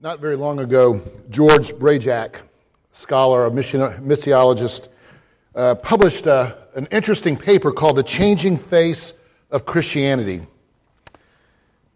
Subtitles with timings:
[0.00, 2.36] Not very long ago, George Brajak,
[2.92, 4.90] scholar, a missiologist,
[5.56, 9.12] uh, published uh, an interesting paper called The Changing Face
[9.50, 10.42] of Christianity.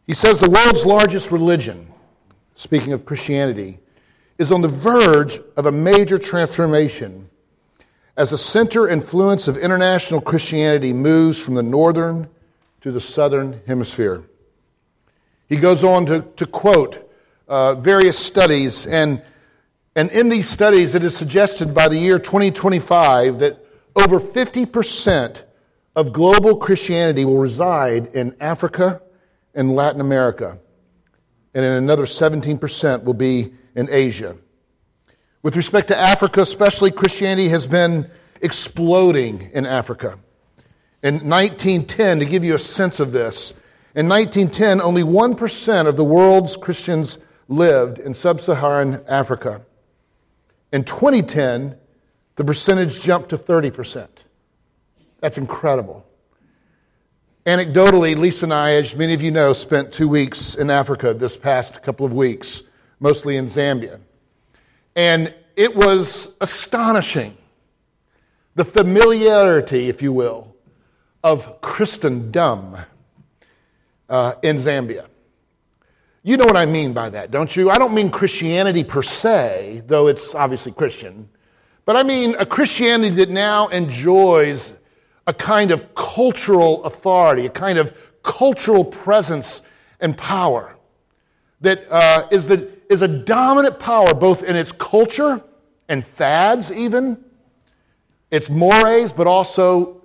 [0.05, 1.93] He says the world's largest religion,
[2.57, 3.79] speaking of Christianity,
[4.37, 7.31] is on the verge of a major transformation
[8.17, 12.29] as the center influence of international Christianity moves from the northern
[12.81, 14.25] to the southern hemisphere.
[15.49, 17.02] He goes on to, to quote
[17.53, 19.21] uh, various studies, and,
[19.95, 23.63] and in these studies, it is suggested by the year 2025 that
[23.95, 25.43] over 50%
[25.95, 29.03] of global Christianity will reside in Africa
[29.55, 30.59] and Latin America,
[31.53, 34.35] and another 17% will be in Asia.
[35.43, 38.11] With respect to Africa, especially, Christianity has been
[38.41, 40.19] exploding in Africa.
[41.03, 43.53] In 1910, to give you a sense of this,
[43.95, 49.63] in 1910, only 1% of the world's Christians lived in sub Saharan Africa.
[50.73, 51.77] In 2010,
[52.37, 54.09] the percentage jumped to 30%.
[55.21, 56.07] That's incredible.
[57.45, 61.37] Anecdotally, Lisa and I, as many of you know, spent two weeks in Africa this
[61.37, 62.63] past couple of weeks,
[63.01, 64.01] mostly in Zambia.
[64.95, 67.37] And it was astonishing
[68.55, 70.55] the familiarity, if you will,
[71.25, 72.77] of Christendom
[74.09, 75.07] uh, in Zambia.
[76.25, 77.71] You know what I mean by that, don't you?
[77.71, 81.29] I don't mean Christianity per se, though it's obviously Christian,
[81.85, 84.75] but I mean a Christianity that now enjoys
[85.27, 89.63] a kind of cultural authority, a kind of cultural presence
[89.99, 90.77] and power
[91.61, 95.43] that uh, is the, is a dominant power both in its culture
[95.89, 97.23] and fads, even,
[98.31, 100.03] its mores, but also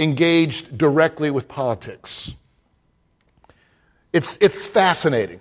[0.00, 2.34] engaged directly with politics.
[4.12, 5.40] It's, it's fascinating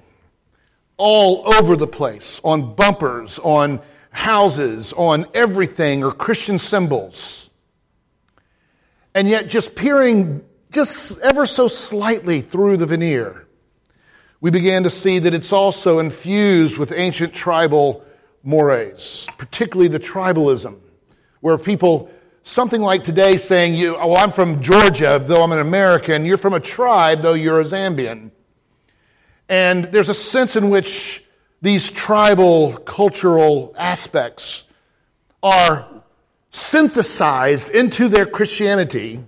[0.99, 7.49] all over the place on bumpers, on houses, on everything, or Christian symbols.
[9.15, 13.47] And yet, just peering just ever so slightly through the veneer,
[14.41, 18.05] we began to see that it's also infused with ancient tribal
[18.43, 20.77] mores, particularly the tribalism,
[21.41, 22.11] where people,
[22.43, 26.53] something like today saying, you, oh, I'm from Georgia, though I'm an American, you're from
[26.53, 28.31] a tribe, though you're a Zambian.
[29.49, 31.25] And there's a sense in which
[31.61, 34.63] these tribal cultural aspects
[35.41, 35.87] are
[36.51, 39.23] synthesized into their Christianity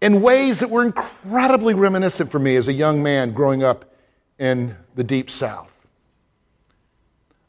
[0.00, 3.92] in ways that were incredibly reminiscent for me as a young man growing up
[4.38, 5.72] in the deep south.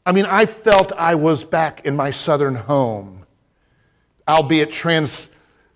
[0.04, 3.24] I mean, I felt I was back in my southern home,
[4.26, 5.28] albeit trans,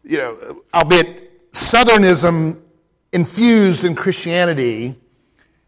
[0.02, 2.60] you know, albeit southernism
[3.12, 4.96] infused in Christianity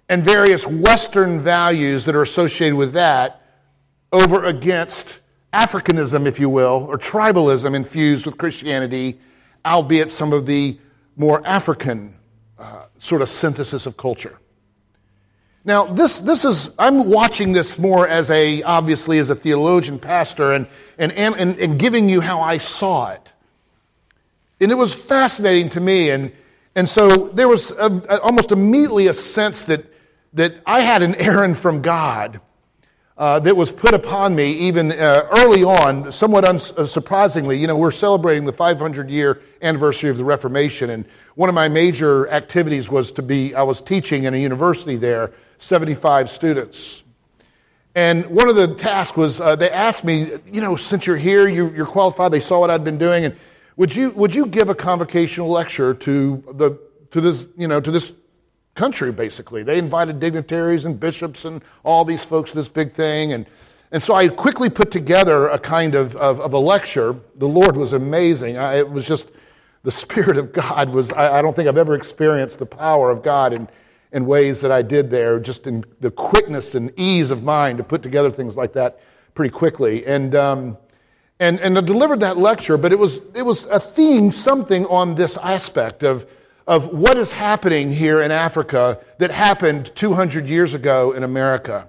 [0.09, 3.43] and various Western values that are associated with that
[4.13, 5.21] over against
[5.53, 9.19] Africanism, if you will, or tribalism infused with Christianity,
[9.65, 10.79] albeit some of the
[11.17, 12.15] more African
[12.59, 14.39] uh, sort of synthesis of culture.
[15.65, 20.53] Now, this, this is, I'm watching this more as a, obviously, as a theologian pastor
[20.53, 23.33] and, and, and, and giving you how I saw it.
[24.61, 26.11] And it was fascinating to me.
[26.11, 26.33] And,
[26.75, 29.85] and so there was a, a, almost immediately a sense that
[30.35, 32.41] that I had an errand from God
[33.19, 37.49] uh, that was put upon me even uh, early on, somewhat unsurprisingly.
[37.49, 41.55] Uh, you know, we're celebrating the 500 year anniversary of the Reformation, and one of
[41.55, 47.03] my major activities was to be, I was teaching in a university there, 75 students.
[47.97, 51.49] And one of the tasks was uh, they asked me, you know, since you're here,
[51.49, 53.37] you, you're qualified, they saw what I'd been doing, and
[53.77, 56.79] would you, would you give a convocational lecture to, the,
[57.11, 58.13] to, this, you know, to this
[58.79, 59.65] country, basically.
[59.65, 63.33] They invited dignitaries and bishops and all these folks to this big thing.
[63.33, 63.45] And,
[63.91, 67.17] and so I quickly put together a kind of, of, of a lecture.
[67.37, 68.57] The Lord was amazing.
[68.57, 69.33] I, it was just
[69.83, 73.23] the Spirit of God was, I, I, don't think I've ever experienced the power of
[73.23, 73.69] God in,
[74.13, 77.85] in ways that I did there, just in the quickness and ease of mind to
[77.85, 79.01] put together things like that
[79.35, 80.07] pretty quickly.
[80.07, 80.79] And, um,
[81.41, 85.17] and, and I delivered that lecture, but it was, it was a theme, something on
[85.17, 86.27] this aspect of
[86.69, 91.89] of what is happening here in Africa that happened 200 years ago in America.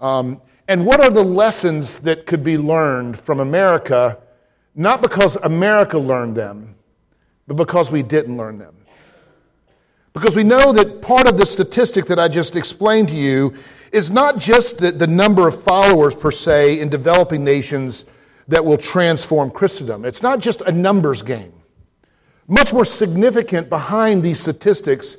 [0.00, 4.18] Um, and what are the lessons that could be learned from America,
[4.74, 6.74] not because America learned them,
[7.46, 8.74] but because we didn't learn them?
[10.14, 13.52] Because we know that part of the statistic that I just explained to you
[13.92, 18.06] is not just the, the number of followers per se in developing nations
[18.48, 20.06] that will transform Christendom.
[20.06, 21.52] It's not just a numbers game.
[22.48, 25.16] Much more significant behind these statistics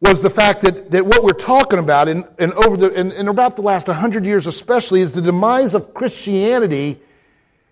[0.00, 3.28] was the fact that, that what we're talking about in, in over the, in, in
[3.28, 7.00] about the last 100 years especially is the demise of Christianity.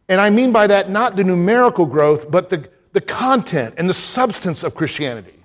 [0.08, 3.94] And I mean by that not the numerical growth, but the, the content and the
[3.94, 5.42] substance of Christianity.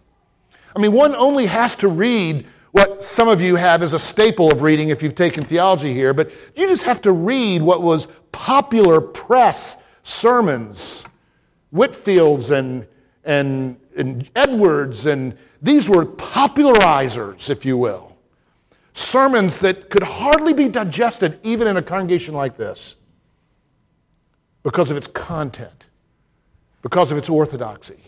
[0.76, 4.52] I mean, one only has to read what some of you have as a staple
[4.52, 8.08] of reading if you've taken theology here, but you just have to read what was
[8.32, 11.04] popular press sermons,
[11.72, 12.86] Whitefield's and,
[13.30, 18.18] and, and Edwards, and these were popularizers, if you will.
[18.96, 22.96] Sermons that could hardly be digested even in a congregation like this
[24.64, 25.86] because of its content,
[26.82, 28.00] because of its orthodoxy.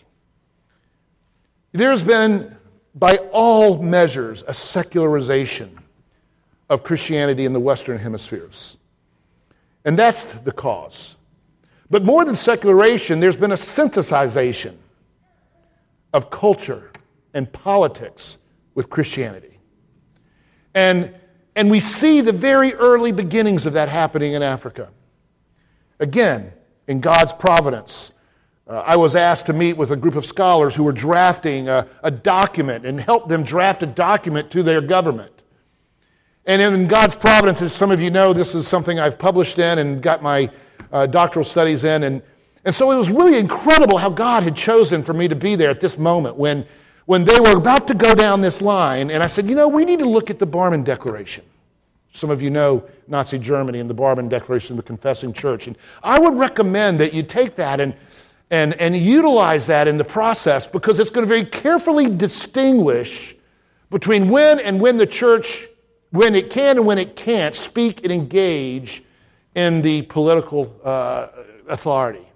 [1.72, 2.58] There's been
[2.96, 5.78] by all measures, a secularization
[6.72, 8.78] of Christianity in the Western hemispheres.
[9.86, 11.16] And that's the cause.
[11.92, 14.78] But more than secularization, there's been a synthesization
[16.14, 16.92] of culture
[17.34, 18.38] and politics
[18.76, 19.60] with Christianity.
[20.74, 21.14] And,
[21.56, 24.90] and we see the very early beginnings of that happening in Africa.
[26.00, 26.52] Again,
[26.88, 28.12] in God's providence,
[28.68, 31.88] uh, I was asked to meet with a group of scholars who were drafting a,
[32.04, 35.44] a document and help them draft a document to their government.
[36.46, 39.80] And in God's providence, as some of you know, this is something I've published in
[39.80, 40.50] and got my
[40.92, 42.04] uh, doctoral studies in.
[42.04, 42.22] And,
[42.66, 45.70] and so it was really incredible how God had chosen for me to be there
[45.70, 46.66] at this moment when,
[47.06, 49.10] when they were about to go down this line.
[49.10, 51.44] And I said, you know, we need to look at the Barmen Declaration.
[52.14, 55.68] Some of you know Nazi Germany and the Barmen Declaration of the Confessing Church.
[55.68, 57.96] And I would recommend that you take that and
[58.52, 63.34] and, and utilize that in the process because it's going to very carefully distinguish
[63.90, 65.68] between when and when the church,
[66.12, 69.04] when it can and when it can't, speak and engage
[69.56, 71.28] in the political uh,
[71.70, 72.28] authority.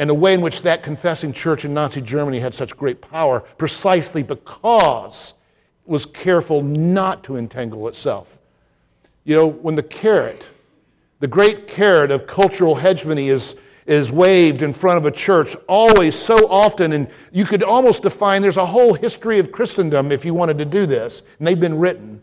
[0.00, 3.40] And the way in which that confessing church in Nazi Germany had such great power
[3.58, 5.34] precisely because
[5.86, 8.38] it was careful not to entangle itself.
[9.24, 10.48] You know, when the carrot,
[11.18, 16.14] the great carrot of cultural hegemony is is waved in front of a church always
[16.14, 20.34] so often and you could almost define there's a whole history of christendom if you
[20.34, 22.20] wanted to do this and they've been written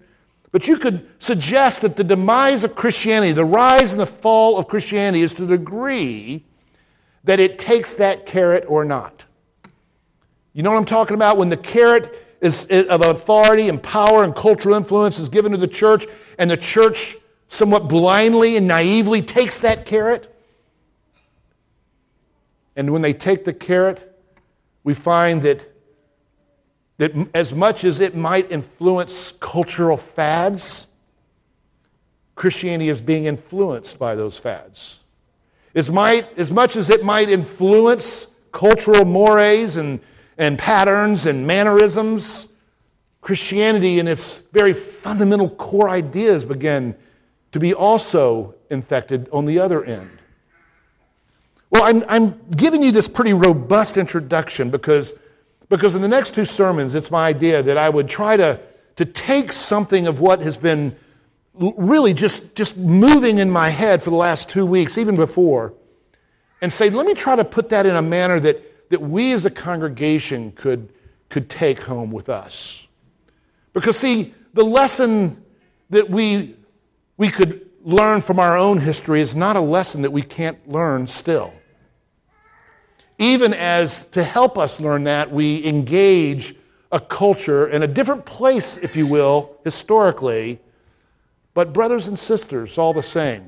[0.52, 4.68] but you could suggest that the demise of christianity the rise and the fall of
[4.68, 6.46] christianity is to the degree
[7.28, 9.24] that it takes that carrot or not
[10.54, 14.36] you know what i'm talking about when the carrot is, of authority and power and
[14.36, 16.06] cultural influence is given to the church
[16.40, 17.16] and the church
[17.48, 20.34] somewhat blindly and naively takes that carrot
[22.78, 24.16] and when they take the carrot,
[24.84, 25.68] we find that,
[27.00, 30.86] that as much as it might influence cultural fads,
[32.36, 35.00] Christianity is being influenced by those fads.
[35.78, 40.00] As, might, as much as it might influence cultural mores and,
[40.40, 42.48] and patterns and mannerisms,
[43.22, 46.96] Christianity and its very fundamental core ideas begin
[47.52, 50.10] to be also infected on the other end.
[51.70, 55.14] Well, I'm, I'm giving you this pretty robust introduction because,
[55.70, 58.60] because in the next two sermons, it's my idea that I would try to,
[58.96, 60.96] to take something of what has been
[61.60, 65.74] really just, just moving in my head for the last two weeks, even before,
[66.62, 69.46] and say, let me try to put that in a manner that, that we as
[69.46, 70.90] a congregation could,
[71.30, 72.88] could take home with us.
[73.74, 75.44] Because, see, the lesson
[75.90, 76.56] that we,
[77.18, 81.06] we could learn from our own history is not a lesson that we can't learn
[81.06, 81.54] still
[83.18, 86.56] even as to help us learn that, we engage
[86.92, 90.60] a culture in a different place, if you will, historically,
[91.58, 93.44] but brothers and sisters all the same.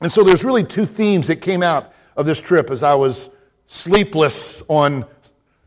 [0.00, 3.30] And so there's really two themes that came out of this trip as I was
[3.68, 5.06] sleepless on,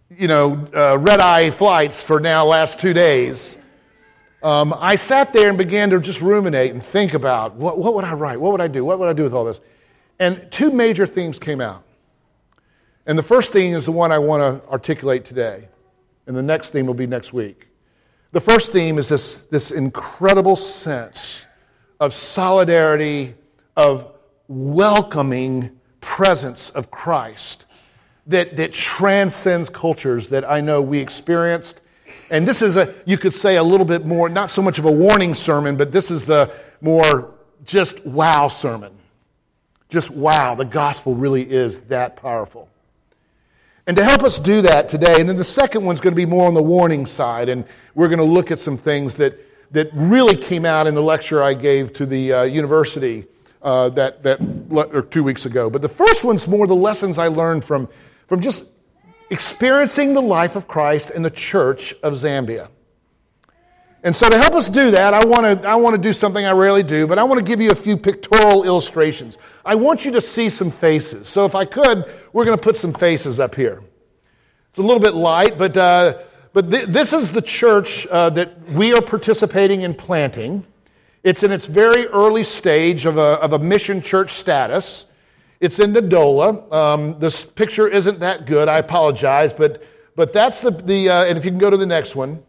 [0.09, 3.57] you know, uh, red eye flights for now last two days.
[4.43, 8.03] Um, I sat there and began to just ruminate and think about what, what would
[8.03, 8.37] I write?
[8.41, 8.83] What would I do?
[8.83, 9.61] What would I do with all this?
[10.19, 11.85] And two major themes came out.
[13.05, 15.69] And the first theme is the one I want to articulate today,
[16.27, 17.68] and the next theme will be next week.
[18.31, 21.45] The first theme is this, this incredible sense
[21.99, 23.33] of solidarity,
[23.75, 24.13] of
[24.47, 27.65] welcoming presence of Christ
[28.27, 31.81] that, that transcends cultures that I know we experienced.
[32.29, 34.85] And this is a, you could say, a little bit more, not so much of
[34.85, 37.33] a warning sermon, but this is the more
[37.65, 38.93] just wow sermon.
[39.89, 42.69] Just wow, the gospel really is that powerful.
[43.89, 46.23] And to help us do that today, and then the second one's going to be
[46.23, 47.65] more on the warning side, and
[47.95, 49.39] we're going to look at some things that,
[49.71, 53.25] that really came out in the lecture I gave to the uh, university
[53.63, 54.39] uh, that, that
[54.93, 55.71] or two weeks ago.
[55.71, 57.89] But the first one's more the lessons I learned from,
[58.27, 58.65] from just
[59.31, 62.67] experiencing the life of Christ in the church of Zambia.
[64.01, 66.45] And so, to help us do that, I want to I want to do something
[66.45, 69.37] I rarely do, but I want to give you a few pictorial illustrations.
[69.65, 71.27] I want you to see some faces.
[71.27, 73.81] So, if I could, we're going to put some faces up here.
[74.69, 76.19] It's a little bit light, but uh,
[76.53, 80.65] but th- this is the church uh, that we are participating in planting.
[81.23, 85.07] It's in its very early stage of a, of a mission church status.
[85.59, 86.71] It's in Ndola.
[86.71, 88.69] Um, this picture isn't that good.
[88.69, 89.83] I apologize, but
[90.15, 92.41] but that's the the uh, and if you can go to the next one.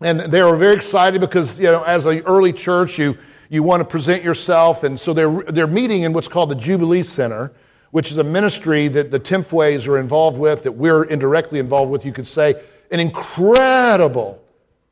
[0.00, 3.80] And they were very excited because, you know, as an early church, you, you want
[3.80, 4.84] to present yourself.
[4.84, 7.52] And so they're, they're meeting in what's called the Jubilee Center,
[7.90, 12.04] which is a ministry that the Timthways are involved with, that we're indirectly involved with,
[12.04, 12.62] you could say.
[12.90, 14.42] An incredible,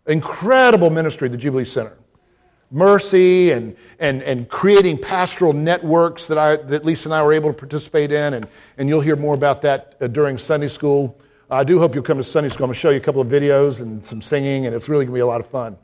[0.07, 1.97] incredible ministry, the Jubilee Center.
[2.73, 7.53] Mercy and, and, and creating pastoral networks that, I, that Lisa and I were able
[7.53, 8.35] to participate in.
[8.35, 11.17] And, and you'll hear more about that uh, during Sunday school.
[11.49, 12.65] I do hope you'll come to Sunday school.
[12.65, 15.05] I'm going to show you a couple of videos and some singing, and it's really
[15.05, 15.77] going to be a lot of fun.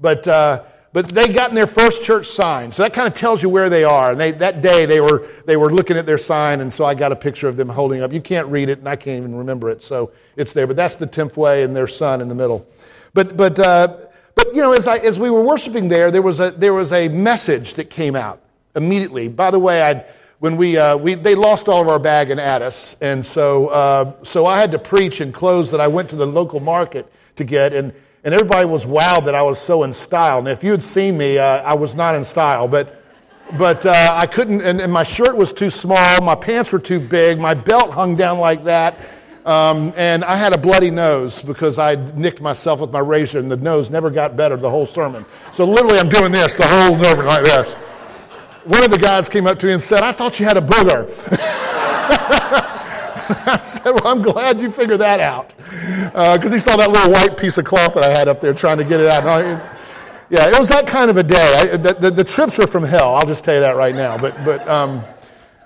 [0.00, 3.40] But, uh, but they got in their first church sign, so that kind of tells
[3.40, 4.10] you where they are.
[4.10, 6.94] And they, that day they were, they were looking at their sign, and so I
[6.94, 8.12] got a picture of them holding up.
[8.12, 10.66] You can't read it, and I can't even remember it, so it's there.
[10.66, 12.66] But that's the Timthway and their son in the middle.
[13.12, 13.96] But, but, uh,
[14.34, 16.92] but you know, as, I, as we were worshiping there, there was, a, there was
[16.92, 18.42] a message that came out
[18.74, 19.28] immediately.
[19.28, 20.06] By the way, I'd
[20.44, 24.12] when we, uh, we they lost all of our bag in Addis, and so uh,
[24.24, 27.44] so I had to preach in clothes that I went to the local market to
[27.44, 30.40] get, and and everybody was wowed that I was so in style.
[30.40, 33.02] And if you had seen me, uh, I was not in style, but
[33.56, 37.00] but uh, I couldn't, and, and, my shirt was too small, my pants were too
[37.00, 38.98] big, my belt hung down like that.
[39.46, 43.50] Um, and I had a bloody nose because I nicked myself with my razor, and
[43.50, 45.24] the nose never got better the whole sermon.
[45.54, 47.76] So literally, I'm doing this the whole sermon like this
[48.64, 50.60] one of the guys came up to me and said, I thought you had a
[50.60, 51.08] booger.
[53.26, 55.52] I said, Well, I'm glad you figured that out.
[55.56, 58.54] Because uh, he saw that little white piece of cloth that I had up there
[58.54, 59.24] trying to get it out.
[60.30, 61.70] yeah, it was that kind of a day.
[61.72, 64.16] I, the, the, the, trips were from hell, I'll just tell you that right now.
[64.16, 65.04] But, but, um,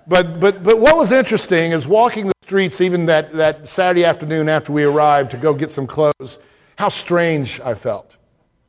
[0.06, 4.48] but, but, but what was interesting is walking the streets, even that, that Saturday afternoon
[4.48, 6.38] after we arrived to go get some clothes,
[6.76, 8.17] how strange I felt.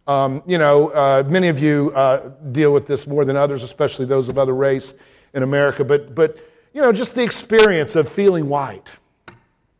[0.09, 4.05] Um, you know, uh, many of you uh, deal with this more than others, especially
[4.05, 4.95] those of other race
[5.35, 5.85] in America.
[5.85, 6.35] But, but
[6.73, 8.89] you know, just the experience of feeling white.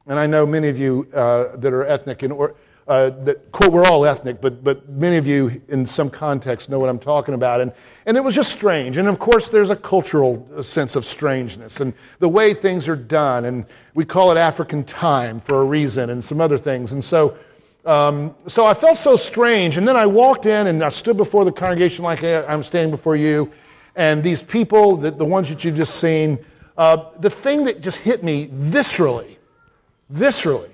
[0.05, 2.55] And I know many of you uh, that are ethnic and or
[2.88, 6.77] uh, that quote, we're all ethnic, but but many of you in some context know
[6.77, 7.59] what I'm talking about.
[7.59, 7.71] And
[8.05, 8.98] and it was just strange.
[8.98, 13.45] And of course, there's a cultural sense of strangeness and the way things are done.
[13.45, 16.91] And we call it African time for a reason, and some other things.
[16.91, 17.36] And so
[17.86, 19.77] um, so I felt so strange.
[19.77, 23.15] And then I walked in and I stood before the congregation like I'm standing before
[23.15, 23.51] you.
[23.95, 26.43] And these people, the, the ones that you've just seen,
[26.77, 29.38] uh, the thing that just hit me viscerally,
[30.13, 30.71] viscerally,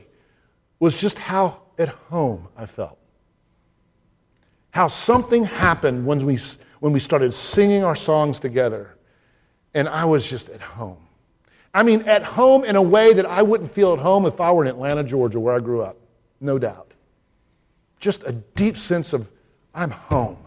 [0.80, 3.00] was just how at home I felt.
[4.72, 6.40] How something happened when we,
[6.82, 8.98] when we started singing our songs together,
[9.74, 10.98] and I was just at home.
[11.74, 14.52] I mean, at home in a way that I wouldn't feel at home if I
[14.52, 15.98] were in Atlanta, Georgia, where I grew up,
[16.40, 16.95] no doubt
[18.06, 19.28] just a deep sense of,
[19.74, 20.38] I'm home.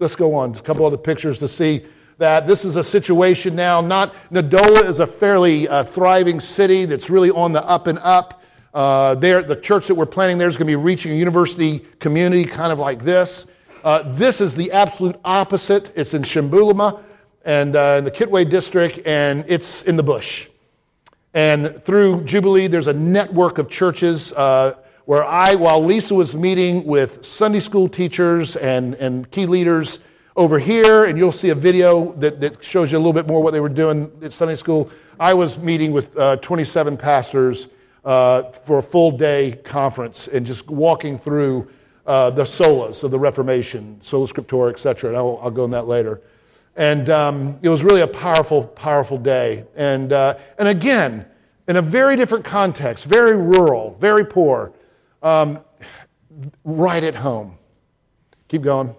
[0.00, 0.56] Let's go on.
[0.56, 1.84] A couple other pictures to see
[2.18, 3.80] that this is a situation now.
[3.80, 8.42] Not Ndola is a fairly uh, thriving city that's really on the up and up.
[8.74, 11.78] Uh, there, the church that we're planning there is going to be reaching a university
[12.00, 13.46] community, kind of like this.
[13.84, 15.92] Uh, this is the absolute opposite.
[15.94, 17.04] It's in Shimbuluma
[17.44, 20.48] and uh, in the Kitwe district, and it's in the bush.
[21.34, 24.32] And through Jubilee, there's a network of churches.
[25.06, 29.98] Where I, while Lisa was meeting with Sunday school teachers and, and key leaders
[30.34, 33.42] over here, and you'll see a video that, that shows you a little bit more
[33.42, 37.68] what they were doing at Sunday school, I was meeting with uh, 27 pastors
[38.04, 41.68] uh, for a full day conference and just walking through
[42.06, 45.10] uh, the solas of the Reformation, sola scriptura, etc.
[45.10, 46.22] And I'll, I'll, go on that later.
[46.76, 49.64] And um, it was really a powerful, powerful day.
[49.76, 51.26] And, uh, and again,
[51.68, 54.72] in a very different context, very rural, very poor.
[55.24, 55.60] Um,
[56.64, 57.56] right at home.
[58.48, 58.94] Keep going.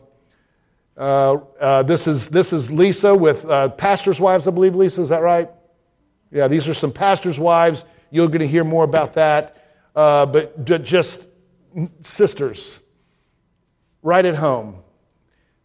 [0.97, 5.09] Uh, uh, this, is, this is Lisa with uh, pastors' wives, I believe, Lisa, is
[5.09, 5.51] that right?
[6.31, 7.85] Yeah, these are some pastors' wives.
[8.09, 9.57] You're going to hear more about that.
[9.95, 11.27] Uh, but just
[12.01, 12.79] sisters,
[14.01, 14.77] right at home.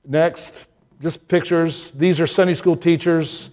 [0.04, 0.68] Next,
[1.00, 1.92] just pictures.
[1.92, 3.48] These are Sunday school teachers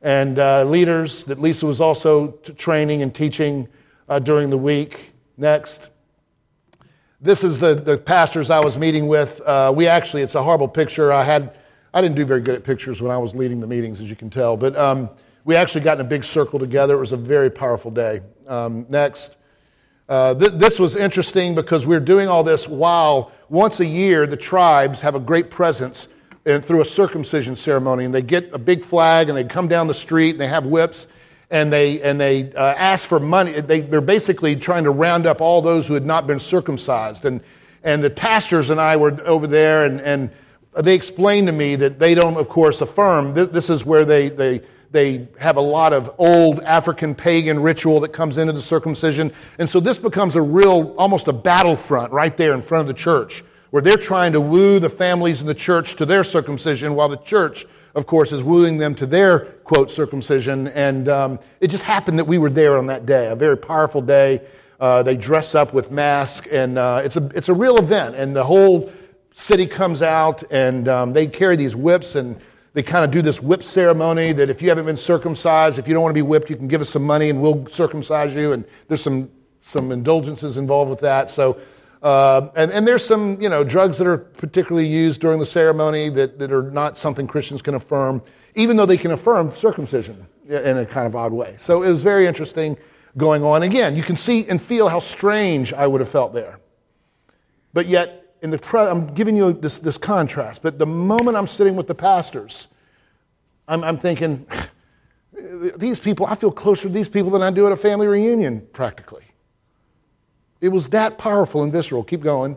[0.00, 3.66] and uh, leaders that Lisa was also t- training and teaching
[4.08, 5.12] uh, during the week.
[5.36, 5.88] Next.
[7.22, 9.40] This is the, the pastors I was meeting with.
[9.42, 11.12] Uh, we actually, it's a horrible picture.
[11.12, 11.54] I had,
[11.94, 14.16] I didn't do very good at pictures when I was leading the meetings, as you
[14.16, 14.56] can tell.
[14.56, 15.08] But um,
[15.44, 16.94] we actually got in a big circle together.
[16.94, 18.22] It was a very powerful day.
[18.48, 19.36] Um, next.
[20.08, 24.26] Uh, th- this was interesting because we are doing all this while once a year,
[24.26, 26.08] the tribes have a great presence
[26.44, 29.86] and through a circumcision ceremony, and they get a big flag and they come down
[29.86, 31.06] the street and they have whips
[31.52, 33.60] and they and they uh, ask for money.
[33.60, 37.24] They, they're basically trying to round up all those who had not been circumcised.
[37.26, 37.40] And
[37.84, 40.30] and the pastors and I were over there, and and
[40.80, 43.34] they explained to me that they don't, of course, affirm.
[43.34, 48.00] This, this is where they they they have a lot of old African pagan ritual
[48.00, 49.32] that comes into the circumcision.
[49.58, 53.00] And so this becomes a real, almost a battlefront right there in front of the
[53.00, 53.42] church,
[53.72, 57.16] where they're trying to woo the families in the church to their circumcision, while the
[57.16, 60.68] church, of course, is wooing them to their, quote, circumcision.
[60.68, 64.02] And um, it just happened that we were there on that day, a very powerful
[64.02, 64.42] day.
[64.78, 68.14] Uh, they dress up with masks, and uh, it's, a, it's a real event.
[68.14, 68.92] And the whole
[69.34, 72.38] city comes out, and um, they carry these whips and
[72.74, 75.94] they kind of do this whip ceremony that if you haven't been circumcised, if you
[75.94, 78.52] don't want to be whipped, you can give us some money and we'll circumcise you.
[78.52, 79.30] And there's some,
[79.62, 81.30] some indulgences involved with that.
[81.30, 81.58] So,
[82.02, 86.10] uh, and, and there's some, you know, drugs that are particularly used during the ceremony
[86.10, 88.20] that, that are not something Christians can affirm,
[88.56, 91.54] even though they can affirm circumcision in a kind of odd way.
[91.58, 92.76] So it was very interesting
[93.16, 93.62] going on.
[93.62, 96.58] Again, you can see and feel how strange I would have felt there.
[97.72, 101.46] But yet, in the pre- I'm giving you this, this contrast, but the moment I'm
[101.46, 102.66] sitting with the pastors,
[103.68, 104.44] I'm, I'm thinking,
[105.76, 108.66] these people, I feel closer to these people than I do at a family reunion,
[108.72, 109.22] practically.
[110.62, 112.04] It was that powerful and visceral.
[112.04, 112.56] Keep going.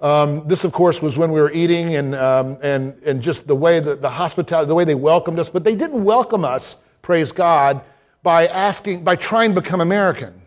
[0.00, 3.56] Um, this, of course, was when we were eating and, um, and, and just the
[3.56, 5.48] way that the hospitality, the way they welcomed us.
[5.48, 7.82] But they didn't welcome us, praise God,
[8.22, 10.40] by asking, by trying to become American.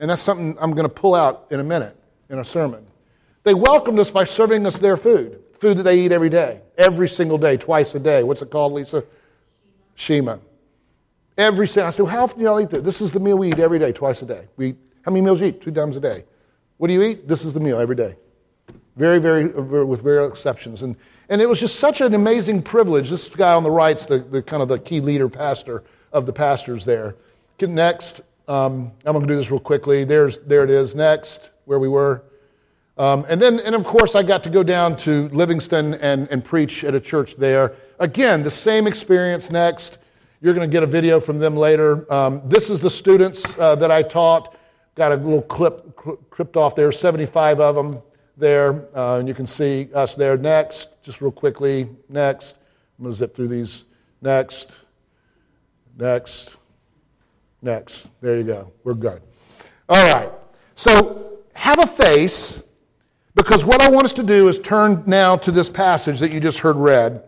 [0.00, 1.94] And that's something I'm going to pull out in a minute
[2.30, 2.86] in a sermon.
[3.44, 7.08] They welcomed us by serving us their food, food that they eat every day, every
[7.08, 8.22] single day, twice a day.
[8.22, 9.04] What's it called, Lisa?
[9.96, 10.38] Shema.
[11.36, 11.88] Every single.
[11.88, 12.82] I said, well, how often do y'all eat this?
[12.82, 14.46] This is the meal we eat every day, twice a day.
[14.56, 15.60] We eat, how many meals you eat?
[15.60, 16.24] Two times a day.
[16.78, 17.28] What do you eat?
[17.28, 18.16] This is the meal every day.
[18.96, 20.82] Very, very, with very exceptions.
[20.82, 20.96] And,
[21.28, 23.08] and it was just such an amazing privilege.
[23.08, 26.32] This guy on the right's the, the kind of the key leader pastor of the
[26.32, 27.16] pastors there.
[27.60, 30.04] Next, um, I'm going to do this real quickly.
[30.04, 30.96] There's, there it is.
[30.96, 32.24] Next, where we were.
[32.98, 36.44] Um, and then, and of course, I got to go down to Livingstone and, and
[36.44, 37.74] preach at a church there.
[38.00, 39.98] Again, the same experience next.
[40.40, 42.12] You're going to get a video from them later.
[42.12, 44.56] Um, this is the students uh, that I taught.
[44.94, 45.96] Got a little clip
[46.30, 48.02] clipped off there, 75 of them
[48.36, 48.86] there.
[48.94, 50.36] Uh, and you can see us there.
[50.36, 51.88] Next, just real quickly.
[52.08, 52.56] Next.
[52.98, 53.84] I'm going to zip through these.
[54.20, 54.70] Next.
[55.98, 56.56] Next.
[57.62, 58.06] Next.
[58.20, 58.72] There you go.
[58.84, 59.22] We're good.
[59.88, 60.30] All right.
[60.74, 62.62] So have a face
[63.34, 66.40] because what I want us to do is turn now to this passage that you
[66.40, 67.24] just heard read.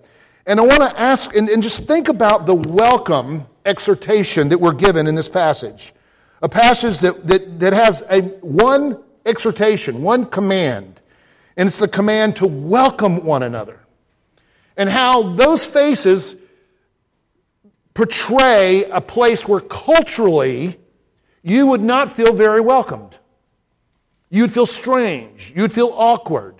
[0.46, 4.74] And I want to ask and, and just think about the welcome exhortation that we're
[4.74, 5.94] given in this passage.
[6.44, 11.00] A passage that, that, that has a, one exhortation, one command.
[11.56, 13.80] And it's the command to welcome one another.
[14.76, 16.36] And how those faces
[17.94, 20.78] portray a place where culturally
[21.42, 23.16] you would not feel very welcomed.
[24.28, 25.50] You'd feel strange.
[25.56, 26.56] You'd feel awkward.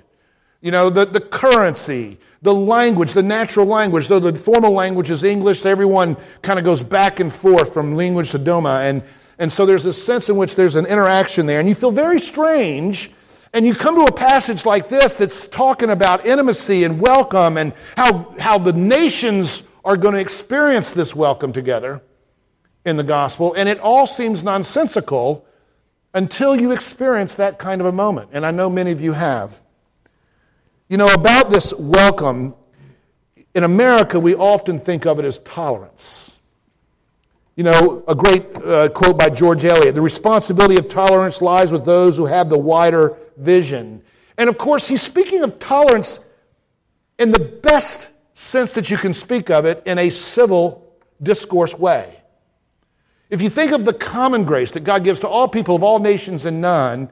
[0.63, 5.25] You know, the, the currency, the language, the natural language, though the formal language is
[5.25, 8.89] English, everyone kind of goes back and forth from language to Doma.
[8.89, 9.03] And,
[9.39, 11.61] and so there's a sense in which there's an interaction there.
[11.61, 13.11] And you feel very strange.
[13.53, 17.73] And you come to a passage like this that's talking about intimacy and welcome and
[17.97, 22.03] how, how the nations are going to experience this welcome together
[22.85, 23.55] in the gospel.
[23.55, 25.47] And it all seems nonsensical
[26.15, 28.31] until you experience that kind of a moment.
[28.33, 29.61] And I know many of you have.
[30.89, 32.55] You know, about this welcome,
[33.55, 36.24] in America, we often think of it as tolerance.
[37.57, 41.85] You know, a great uh, quote by George Eliot the responsibility of tolerance lies with
[41.85, 44.03] those who have the wider vision.
[44.39, 46.19] And of course, he's speaking of tolerance
[47.19, 52.21] in the best sense that you can speak of it in a civil discourse way.
[53.31, 56.01] If you think of the common grace that God gives to all people of all
[56.01, 57.11] nations and none,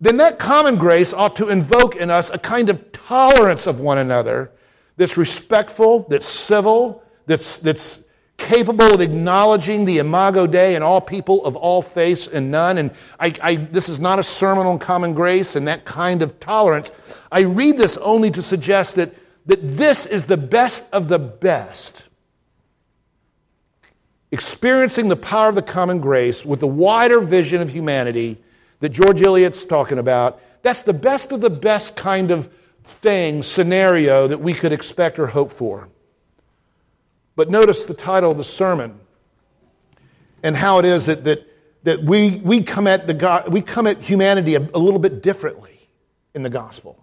[0.00, 3.98] then that common grace ought to invoke in us a kind of tolerance of one
[3.98, 4.50] another
[4.98, 8.01] that's respectful, that's civil, that's, that's
[8.42, 12.78] capable of acknowledging the imago Dei in all people of all faiths and none.
[12.78, 16.38] And I, I, this is not a sermon on common grace and that kind of
[16.40, 16.90] tolerance.
[17.30, 19.14] I read this only to suggest that,
[19.46, 22.08] that this is the best of the best
[24.32, 28.38] experiencing the power of the common grace with the wider vision of humanity
[28.80, 32.50] that George Eliot's talking about, that's the best of the best kind of
[32.82, 35.88] thing, scenario that we could expect or hope for.
[37.36, 38.98] But notice the title of the sermon
[40.42, 41.46] and how it is that, that,
[41.84, 45.22] that we, we, come at the God, we come at humanity a, a little bit
[45.22, 45.72] differently.
[46.34, 46.98] in the gospel.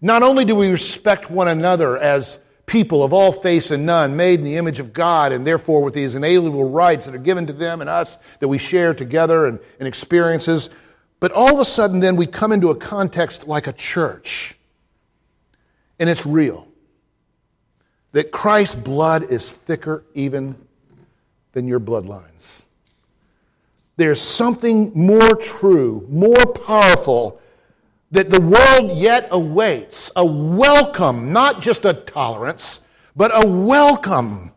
[0.00, 4.40] Not only do we respect one another as people of all face and none, made
[4.40, 7.52] in the image of God, and therefore with these inalienable rights that are given to
[7.52, 10.70] them and us that we share together and, and experiences,
[11.20, 14.56] but all of a sudden then we come into a context like a church,
[15.98, 16.66] and it's real.
[18.12, 20.54] That Christ's blood is thicker even
[21.52, 22.62] than your bloodlines.
[23.96, 27.40] There's something more true, more powerful
[28.10, 32.80] that the world yet awaits a welcome, not just a tolerance,
[33.16, 34.52] but a welcome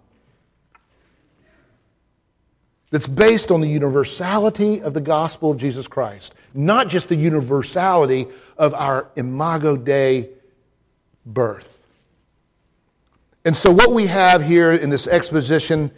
[2.91, 8.27] that's based on the universality of the gospel of Jesus Christ, not just the universality
[8.57, 10.29] of our Imago Dei
[11.25, 11.74] birth.
[13.45, 15.91] And so, what we have here in this exposition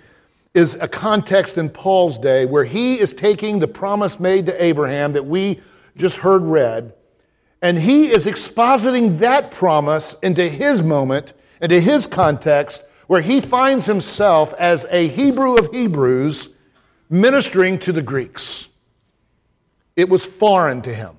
[0.54, 5.14] is a context in Paul's day where he is taking the promise made to Abraham
[5.14, 5.62] that we
[5.96, 6.94] just heard read
[7.62, 13.86] and he is expositing that promise into his moment, into his context, where he finds
[13.86, 16.50] himself as a Hebrew of Hebrews
[17.10, 18.68] ministering to the Greeks.
[19.96, 21.16] It was foreign to him.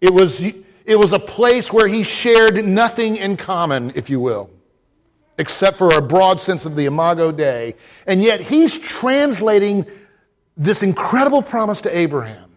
[0.00, 4.50] It was, it was a place where he shared nothing in common, if you will,
[5.38, 7.74] except for a broad sense of the Imago Dei.
[8.06, 9.86] And yet he's translating
[10.56, 12.50] this incredible promise to Abraham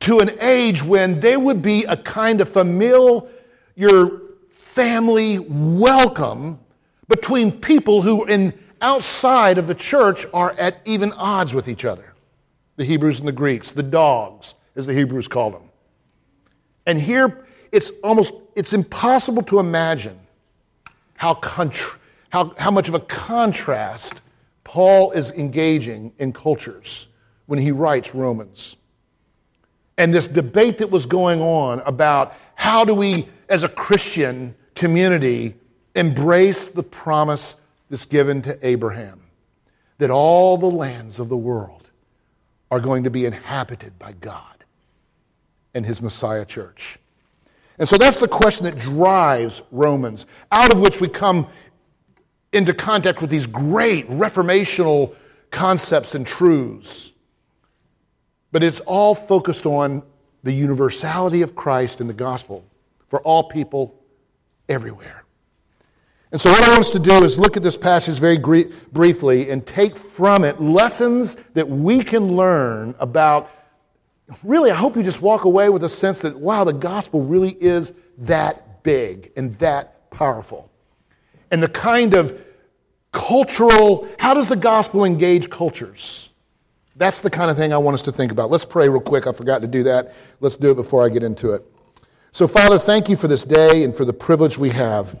[0.00, 3.28] to an age when they would be a kind of familial,
[3.74, 6.58] your family welcome
[7.08, 12.14] between people who in outside of the church are at even odds with each other.
[12.76, 15.62] The Hebrews and the Greeks, the dogs, as the Hebrews called them.
[16.84, 20.18] And here it's almost it's impossible to imagine
[21.16, 21.40] how,
[22.30, 24.14] how, how much of a contrast
[24.64, 27.08] Paul is engaging in cultures
[27.46, 28.76] when he writes Romans
[29.98, 35.54] and this debate that was going on about how do we, as a Christian community,
[35.94, 37.56] embrace the promise
[37.88, 39.22] that's given to Abraham
[39.98, 41.90] that all the lands of the world
[42.70, 44.64] are going to be inhabited by God
[45.74, 46.98] and his Messiah church.
[47.78, 51.46] And so that's the question that drives Romans, out of which we come
[52.52, 55.14] into contact with these great reformational
[55.50, 57.12] concepts and truths.
[58.52, 60.02] But it's all focused on
[60.42, 62.64] the universality of Christ and the gospel
[63.08, 64.02] for all people
[64.68, 65.24] everywhere.
[66.32, 69.50] And so, what I want us to do is look at this passage very briefly
[69.50, 73.50] and take from it lessons that we can learn about.
[74.42, 77.56] Really, I hope you just walk away with a sense that, wow, the gospel really
[77.60, 80.70] is that big and that powerful.
[81.50, 82.42] And the kind of
[83.12, 86.30] cultural, how does the gospel engage cultures?
[86.96, 88.50] That's the kind of thing I want us to think about.
[88.50, 89.26] Let's pray real quick.
[89.26, 90.14] I forgot to do that.
[90.40, 91.62] Let's do it before I get into it.
[92.32, 95.18] So, Father, thank you for this day and for the privilege we have.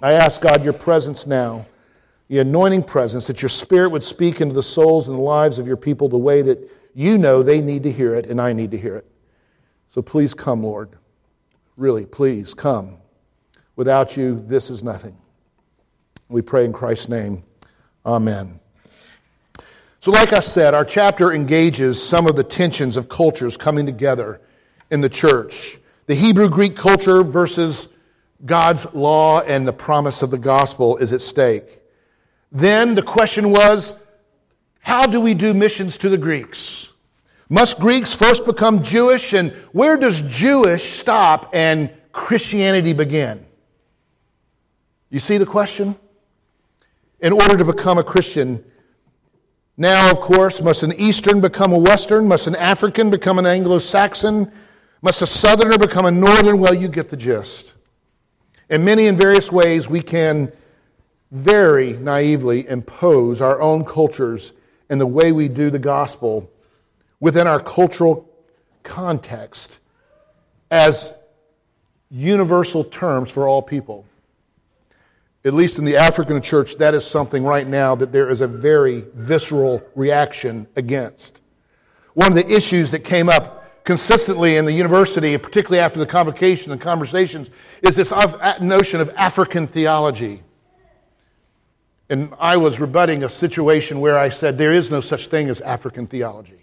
[0.00, 1.66] I ask, God, your presence now,
[2.28, 5.66] the anointing presence, that your spirit would speak into the souls and the lives of
[5.66, 8.70] your people the way that you know they need to hear it and I need
[8.70, 9.06] to hear it.
[9.88, 10.90] So please come, Lord.
[11.76, 12.98] Really, please come.
[13.76, 15.16] Without you, this is nothing.
[16.28, 17.42] We pray in Christ's name.
[18.06, 18.60] Amen.
[20.00, 24.40] So, like I said, our chapter engages some of the tensions of cultures coming together
[24.90, 25.78] in the church.
[26.06, 27.88] The Hebrew Greek culture versus
[28.44, 31.82] God's law and the promise of the gospel is at stake.
[32.52, 33.94] Then the question was
[34.84, 36.92] how do we do missions to the Greeks?
[37.48, 39.32] Must Greeks first become Jewish?
[39.32, 43.46] And where does Jewish stop and Christianity begin?
[45.08, 45.96] You see the question?
[47.20, 48.62] In order to become a Christian,
[49.78, 52.28] now, of course, must an Eastern become a Western?
[52.28, 54.52] Must an African become an Anglo Saxon?
[55.00, 56.58] Must a Southerner become a Northern?
[56.58, 57.72] Well, you get the gist.
[58.68, 60.52] In many and various ways, we can
[61.32, 64.52] very naively impose our own cultures
[64.90, 66.50] and the way we do the gospel
[67.20, 68.28] within our cultural
[68.82, 69.78] context
[70.70, 71.12] as
[72.10, 74.04] universal terms for all people
[75.44, 78.48] at least in the African church, that is something right now that there is a
[78.48, 81.42] very visceral reaction against.
[82.14, 86.72] One of the issues that came up consistently in the university, particularly after the convocation
[86.72, 87.50] and conversations,
[87.82, 88.12] is this
[88.62, 90.42] notion of African theology.
[92.10, 95.60] And I was rebutting a situation where I said there is no such thing as
[95.60, 96.60] African theology.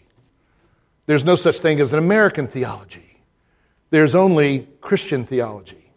[1.08, 3.20] There's no such thing as an American theology.
[3.90, 5.92] There's only Christian theology.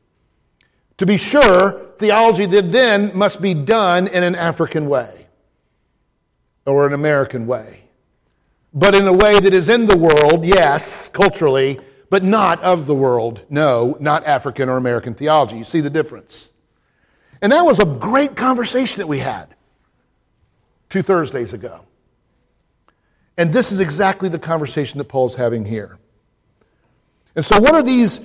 [0.98, 5.26] To be sure, theology that then must be done in an African way
[6.66, 7.82] or an American way.
[8.72, 11.78] But in a way that is in the world, yes, culturally,
[12.10, 13.44] but not of the world.
[13.48, 15.58] No, not African or American theology.
[15.58, 16.48] You see the difference.
[17.44, 19.54] And that was a great conversation that we had
[20.88, 21.82] two Thursdays ago.
[23.36, 25.98] And this is exactly the conversation that Paul's having here.
[27.36, 28.22] And so, what are these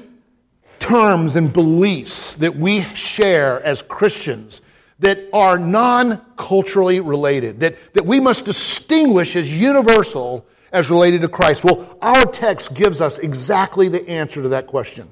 [0.80, 4.62] terms and beliefs that we share as Christians
[5.00, 11.28] that are non culturally related, that, that we must distinguish as universal as related to
[11.28, 11.66] Christ?
[11.66, 15.10] Well, our text gives us exactly the answer to that question.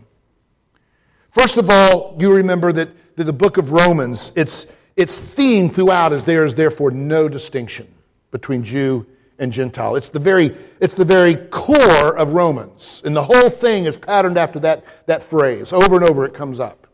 [1.31, 2.89] First of all, you remember that,
[3.23, 7.87] the book of Romans, its, its theme throughout is there is therefore no distinction
[8.31, 9.05] between Jew
[9.39, 9.95] and Gentile.
[9.95, 13.01] It's the very, it's the very core of Romans.
[13.05, 15.73] And the whole thing is patterned after that, that phrase.
[15.73, 16.87] Over and over it comes up.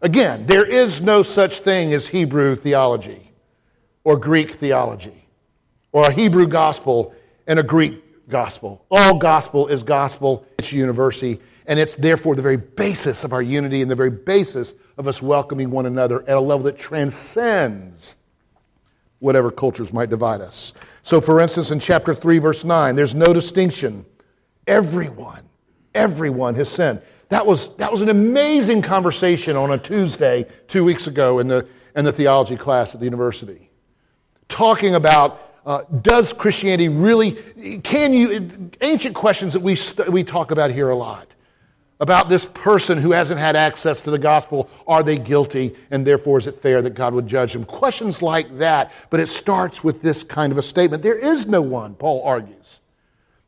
[0.00, 3.30] Again, there is no such thing as Hebrew theology
[4.02, 5.26] or Greek theology
[5.92, 7.14] or a Hebrew gospel
[7.46, 8.84] and a Greek gospel.
[8.90, 13.80] All gospel is gospel, it's university, and it's therefore the very basis of our unity
[13.80, 18.16] and the very basis of us welcoming one another at a level that transcends
[19.20, 20.74] whatever cultures might divide us.
[21.02, 24.04] So, for instance, in chapter 3, verse 9, there's no distinction.
[24.66, 25.42] Everyone,
[25.94, 27.00] everyone has sinned.
[27.30, 31.66] That was, that was an amazing conversation on a Tuesday two weeks ago in the,
[31.96, 33.70] in the theology class at the university.
[34.48, 37.32] Talking about uh, does Christianity really,
[37.82, 39.78] can you, ancient questions that we,
[40.10, 41.33] we talk about here a lot
[42.00, 44.68] about this person who hasn't had access to the gospel.
[44.86, 45.74] Are they guilty?
[45.90, 47.64] And therefore, is it fair that God would judge them?
[47.64, 51.02] Questions like that, but it starts with this kind of a statement.
[51.02, 52.80] There is no one, Paul argues,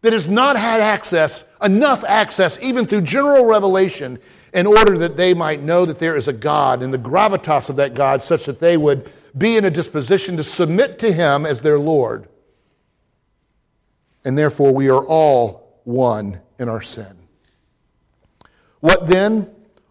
[0.02, 4.18] that has not had access, enough access, even through general revelation,
[4.52, 7.76] in order that they might know that there is a God and the gravitas of
[7.76, 11.60] that God, such that they would be in a disposition to submit to Him as
[11.60, 12.28] their Lord.
[14.24, 17.25] And therefore, we are all one in our sin.
[18.86, 19.50] What then?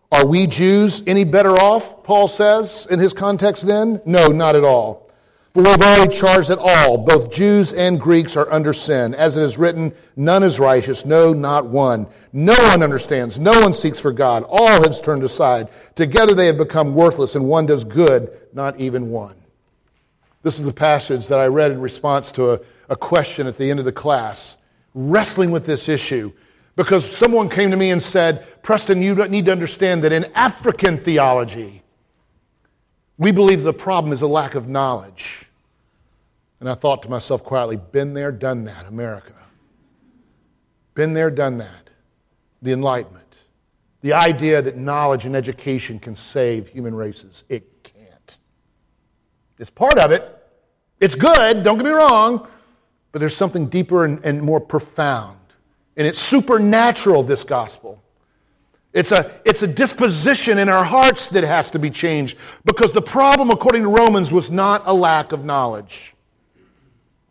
[0.10, 4.00] Are we Jews any better off, Paul says in his context then?
[4.06, 5.12] No, not at all.
[5.54, 9.14] For we've already charged that all, both Jews and Greeks, are under sin.
[9.14, 12.08] As it is written, none is righteous, no, not one.
[12.32, 14.46] No one understands, no one seeks for God.
[14.48, 15.68] All has turned aside.
[15.96, 19.36] Together they have become worthless, and one does good, not even one.
[20.42, 23.70] This is the passage that I read in response to a, a question at the
[23.70, 24.56] end of the class,
[24.94, 26.32] wrestling with this issue
[26.76, 30.98] because someone came to me and said, Preston, you need to understand that in African
[30.98, 31.82] theology,
[33.18, 35.46] we believe the problem is a lack of knowledge.
[36.60, 39.34] And I thought to myself quietly, been there, done that, America.
[40.96, 41.90] Been there, done that.
[42.62, 43.22] The Enlightenment.
[44.02, 47.44] The idea that knowledge and education can save human races.
[47.50, 48.38] It can't.
[49.60, 50.32] It's part of it.
[51.00, 52.48] It's good, don't get me wrong,
[53.12, 55.38] but there's something deeper and, and more profound
[55.98, 58.02] and it's supernatural, this gospel.
[58.94, 63.02] It's a, it's a disposition in our hearts that has to be changed because the
[63.02, 66.16] problem, according to Romans, was not a lack of knowledge.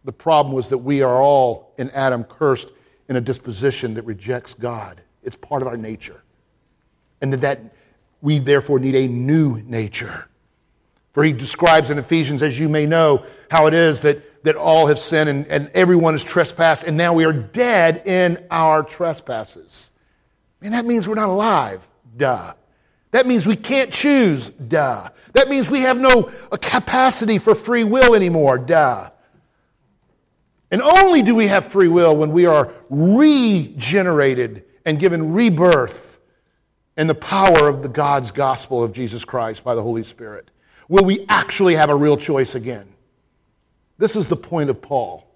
[0.05, 2.71] The problem was that we are all in Adam cursed
[3.09, 5.01] in a disposition that rejects God.
[5.23, 6.23] It's part of our nature.
[7.23, 7.61] And that that
[8.21, 10.29] we therefore need a new nature.
[11.13, 14.87] For he describes in Ephesians, as you may know, how it is that that all
[14.87, 19.91] have sinned and, and everyone has trespassed, and now we are dead in our trespasses.
[20.63, 21.87] And that means we're not alive.
[22.17, 22.55] Duh.
[23.11, 24.51] That means we can't choose.
[24.51, 25.09] Duh.
[25.33, 26.31] That means we have no
[26.61, 28.59] capacity for free will anymore.
[28.59, 29.11] Duh.
[30.71, 36.19] And only do we have free will when we are regenerated and given rebirth
[36.97, 40.51] in the power of the God's gospel of Jesus Christ by the Holy Spirit.
[40.89, 42.94] Will we actually have a real choice again?
[43.99, 45.27] This is the point of Paul.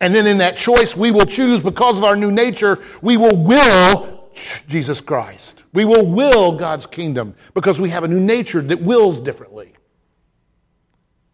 [0.00, 3.36] And then in that choice, we will choose because of our new nature, we will
[3.36, 4.30] will
[4.66, 5.64] Jesus Christ.
[5.72, 9.72] We will will God's kingdom because we have a new nature that wills differently.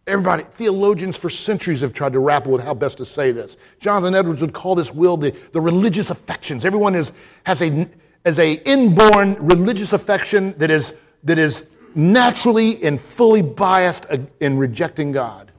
[0.05, 3.55] Everybody, theologians for centuries have tried to grapple with how best to say this.
[3.79, 6.65] Jonathan Edwards would call this will the, the religious affections.
[6.65, 7.13] Everyone is,
[7.45, 7.89] has a,
[8.25, 10.93] as a inborn religious affection that is,
[11.23, 11.63] that is
[11.95, 14.05] naturally and fully biased
[14.41, 15.52] in rejecting God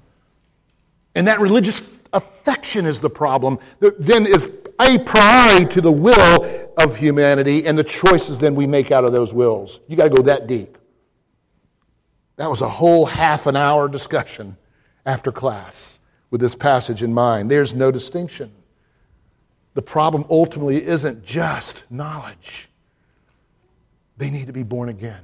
[1.14, 4.50] and that religious affection is the problem, then is
[4.80, 9.12] a priori to the will of humanity and the choices then we make out of
[9.12, 9.80] those wills.
[9.86, 10.78] You got to go that deep.
[12.36, 14.56] That was a whole half an hour discussion
[15.06, 16.00] after class
[16.30, 17.50] with this passage in mind.
[17.50, 18.50] There's no distinction.
[19.74, 22.68] The problem ultimately isn't just knowledge,
[24.16, 25.22] they need to be born again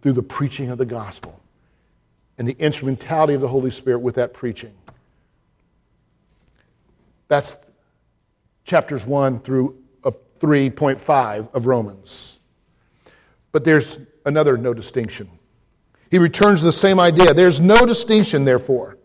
[0.00, 1.40] through the preaching of the gospel
[2.38, 4.72] and the instrumentality of the Holy Spirit with that preaching.
[7.26, 7.56] That's
[8.64, 12.38] chapters 1 through uh, 3.5 of Romans.
[13.52, 15.28] But there's another no distinction.
[16.10, 17.34] He returns to the same idea.
[17.34, 18.96] There's no distinction, therefore,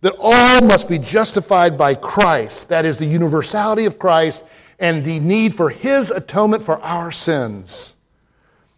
[0.00, 2.68] that all must be justified by Christ.
[2.68, 4.44] That is the universality of Christ
[4.78, 7.94] and the need for his atonement for our sins.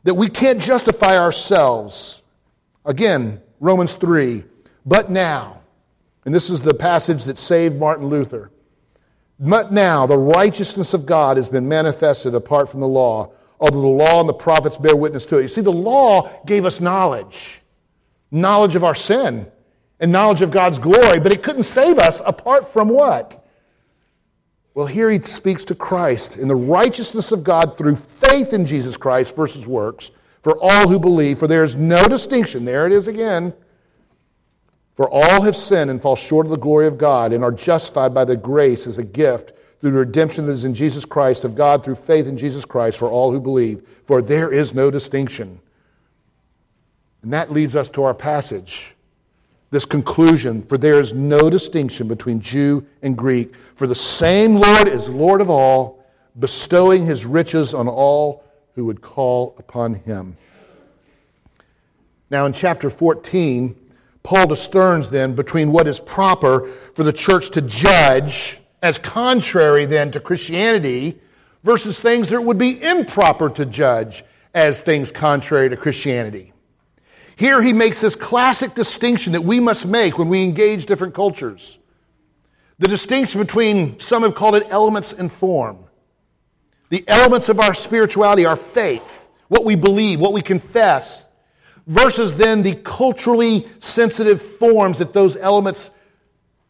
[0.04, 2.22] That we can't justify ourselves.
[2.85, 4.44] Again, Romans 3.
[4.84, 5.60] But now,
[6.24, 8.50] and this is the passage that saved Martin Luther.
[9.38, 13.86] But now the righteousness of God has been manifested apart from the law, although the
[13.86, 15.42] law and the prophets bear witness to it.
[15.42, 17.62] You see, the law gave us knowledge
[18.30, 19.50] knowledge of our sin
[20.00, 23.44] and knowledge of God's glory, but it couldn't save us apart from what?
[24.74, 28.96] Well, here he speaks to Christ in the righteousness of God through faith in Jesus
[28.96, 30.10] Christ versus works
[30.46, 32.64] for all who believe, for there is no distinction.
[32.64, 33.52] There it is again.
[34.94, 38.14] For all have sinned and fall short of the glory of God and are justified
[38.14, 41.56] by the grace as a gift through the redemption that is in Jesus Christ of
[41.56, 43.88] God through faith in Jesus Christ for all who believe.
[44.04, 45.61] For there is no distinction.
[47.22, 48.94] And that leads us to our passage.
[49.72, 54.87] This conclusion, for there is no distinction between Jew and Greek, for the same Lord
[54.87, 56.06] is Lord of all,
[56.38, 58.44] bestowing his riches on all
[58.76, 60.36] who would call upon him.
[62.30, 63.74] Now, in chapter 14,
[64.22, 70.10] Paul discerns then between what is proper for the church to judge as contrary then
[70.10, 71.18] to Christianity
[71.64, 76.52] versus things that would be improper to judge as things contrary to Christianity.
[77.36, 81.78] Here he makes this classic distinction that we must make when we engage different cultures.
[82.78, 85.86] The distinction between, some have called it elements and form.
[86.88, 91.25] The elements of our spirituality, our faith, what we believe, what we confess,
[91.87, 95.90] versus then the culturally sensitive forms that those elements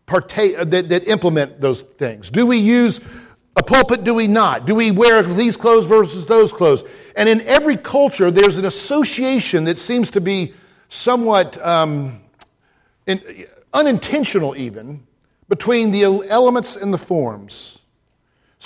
[0.06, 2.30] partake, that, that implement those things.
[2.30, 3.00] Do we use
[3.56, 4.66] a pulpit do we not?
[4.66, 6.84] Do we wear these clothes versus those clothes?
[7.16, 10.52] And in every culture, there's an association that seems to be
[10.90, 12.20] somewhat um,
[13.06, 15.06] in, unintentional, even,
[15.48, 17.75] between the elements and the forms.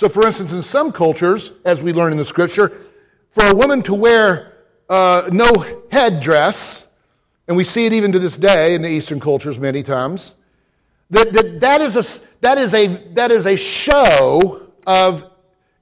[0.01, 2.71] So, for instance, in some cultures, as we learn in the scripture,
[3.29, 4.57] for a woman to wear
[4.89, 6.87] uh, no headdress,
[7.47, 10.33] and we see it even to this day in the Eastern cultures many times,
[11.11, 15.29] that, that, that, is, a, that, is, a, that is a show of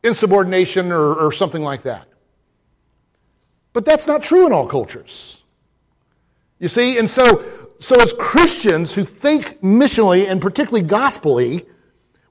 [0.04, 2.06] insubordination or, or something like that.
[3.72, 5.38] But that's not true in all cultures.
[6.60, 6.98] You see?
[6.98, 7.42] And so,
[7.80, 11.66] so as Christians who think missionally and particularly gospelly,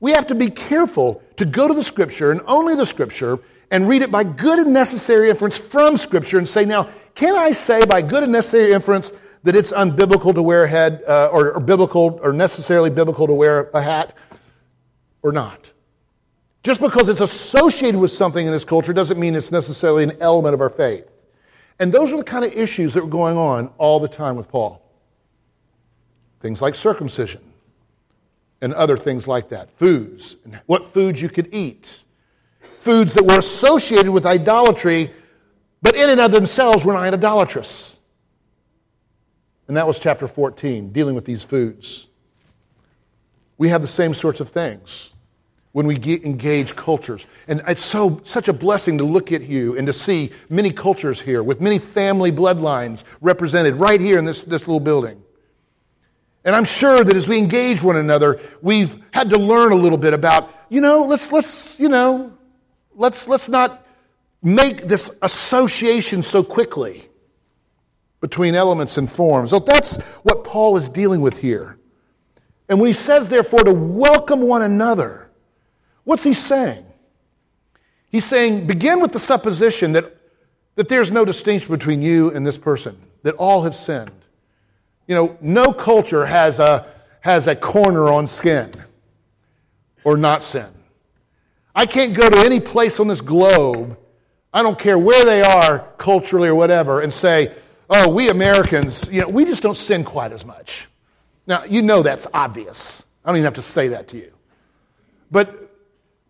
[0.01, 3.39] we have to be careful to go to the Scripture and only the Scripture
[3.71, 7.53] and read it by good and necessary inference from Scripture and say, now, can I
[7.53, 9.13] say by good and necessary inference
[9.45, 13.35] that it's unbiblical to wear a head uh, or, or biblical or necessarily biblical to
[13.35, 14.15] wear a hat
[15.23, 15.71] or not?
[16.65, 20.55] Just because it's associated with something in this culture doesn't mean it's necessarily an element
[20.55, 21.09] of our faith.
[21.79, 24.49] And those are the kind of issues that were going on all the time with
[24.49, 24.83] Paul.
[26.41, 27.48] Things like circumcision
[28.61, 29.71] and other things like that.
[29.79, 32.03] Foods, and what foods you could eat.
[32.81, 35.13] Foods that were associated with idolatry,
[35.83, 37.97] but in and of themselves were not idolatrous.
[39.69, 42.07] And that was chapter 14, dealing with these foods.
[43.59, 45.11] We have the same sorts of things
[45.73, 47.27] when we engage cultures.
[47.47, 51.21] And it's so such a blessing to look at you and to see many cultures
[51.21, 55.23] here with many family bloodlines represented right here in this, this little building.
[56.49, 59.99] And I'm sure that as we engage one another, we've had to learn a little
[59.99, 62.33] bit about, you know, let's let's, you know,
[62.95, 63.87] let's let's not
[64.43, 67.07] make this association so quickly
[68.23, 69.51] between elements and forms.
[69.51, 71.77] So that's what Paul is dealing with here.
[72.69, 75.29] And when he says, therefore, to welcome one another,
[76.09, 76.87] What's he saying?
[78.11, 80.17] He's saying, begin with the supposition that,
[80.77, 84.18] that there's no distinction between you and this person, that all have sinned.
[85.09, 86.87] You know, no culture has a,
[87.21, 88.73] has a corner on skin
[90.05, 90.69] or not sin.
[91.75, 93.99] I can't go to any place on this globe,
[94.53, 97.53] I don't care where they are culturally or whatever, and say,
[97.91, 100.89] oh, we Americans, you know, we just don't sin quite as much.
[101.49, 103.05] Now, you know that's obvious.
[103.25, 104.33] I don't even have to say that to you.
[105.31, 105.69] But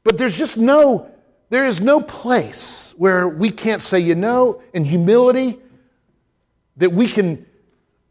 [0.09, 1.11] but there's just no,
[1.51, 5.59] there is no place where we can't say, you know, in humility,
[6.79, 7.45] that we can,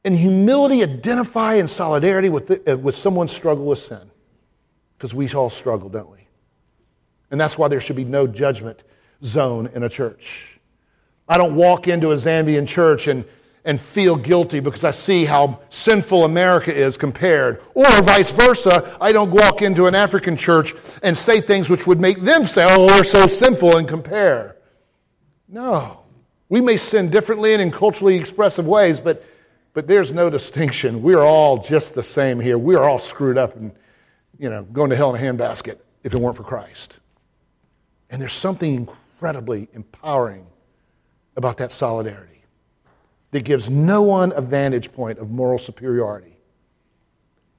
[0.04, 4.10] in humility, identify in solidarity with, the, uh, with someone's struggle with sin.
[4.98, 6.28] Because we all struggle, don't we?
[7.30, 8.84] And that's why there should be no judgment
[9.24, 10.60] zone in a church.
[11.28, 13.26] I don't walk into a Zambian church and,
[13.66, 17.62] and feel guilty because I see how sinful America is compared.
[17.74, 20.74] Or vice versa, I don't walk into an African church
[21.04, 24.56] and say things which would make them say, oh, we're so sinful and compare.
[25.50, 26.06] No.
[26.50, 29.24] We may sin differently and in culturally expressive ways, but,
[29.78, 31.03] but there's no distinction.
[31.03, 32.57] We're all just the same here.
[32.57, 33.71] We are all screwed up and,
[34.39, 36.97] you know, going to hell in a handbasket if it weren't for Christ.
[38.09, 40.47] And there's something incredibly empowering
[41.36, 42.43] about that solidarity
[43.30, 46.39] that gives no one a vantage point of moral superiority.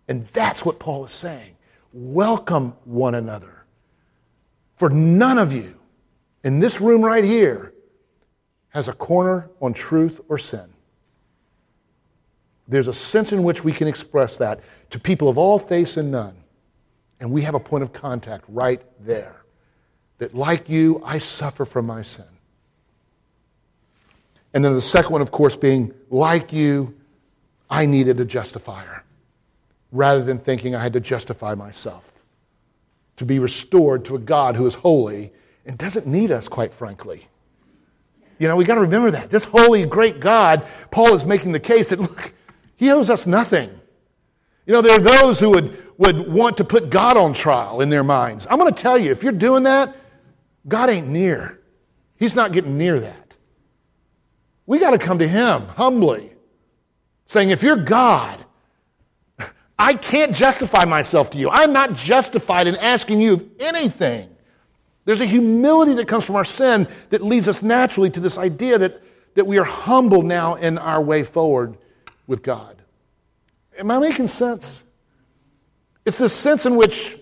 [0.09, 1.57] And that's what Paul is saying.
[1.93, 3.65] Welcome one another.
[4.75, 5.79] For none of you
[6.43, 7.75] in this room right here
[8.71, 10.69] has a corner on truth or sin.
[12.69, 14.61] There's a sense in which we can express that
[14.91, 16.37] to people of all faiths and none.
[17.19, 19.35] And we have a point of contact right there.
[20.19, 22.25] That, like you, I suffer from my sin.
[24.53, 26.95] And then the second one, of course, being like you,
[27.71, 29.05] I needed a justifier
[29.93, 32.13] rather than thinking I had to justify myself.
[33.19, 35.33] To be restored to a God who is holy
[35.67, 37.27] and doesn't need us, quite frankly.
[38.39, 39.31] You know, we got to remember that.
[39.31, 42.33] This holy, great God, Paul is making the case that, look,
[42.79, 43.69] he owes us nothing.
[44.65, 47.91] You know, there are those who would, would want to put God on trial in
[47.91, 48.47] their minds.
[48.49, 49.97] I'm going to tell you, if you're doing that,
[50.69, 51.59] God ain't near.
[52.17, 53.35] He's not getting near that.
[54.65, 56.33] We got to come to Him humbly,
[57.27, 58.45] saying, If you're God,
[59.79, 61.51] I can't justify myself to you.
[61.51, 64.29] I'm not justified in asking you of anything.
[65.05, 68.79] There's a humility that comes from our sin that leads us naturally to this idea
[68.79, 69.03] that,
[69.35, 71.77] that we are humble now in our way forward
[72.29, 72.81] with God.
[73.77, 74.85] Am I making sense?
[76.05, 77.17] It's this sense in which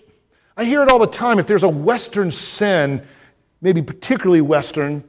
[0.55, 1.39] I hear it all the time.
[1.39, 3.05] If there's a Western sin,
[3.61, 5.03] maybe particularly Western,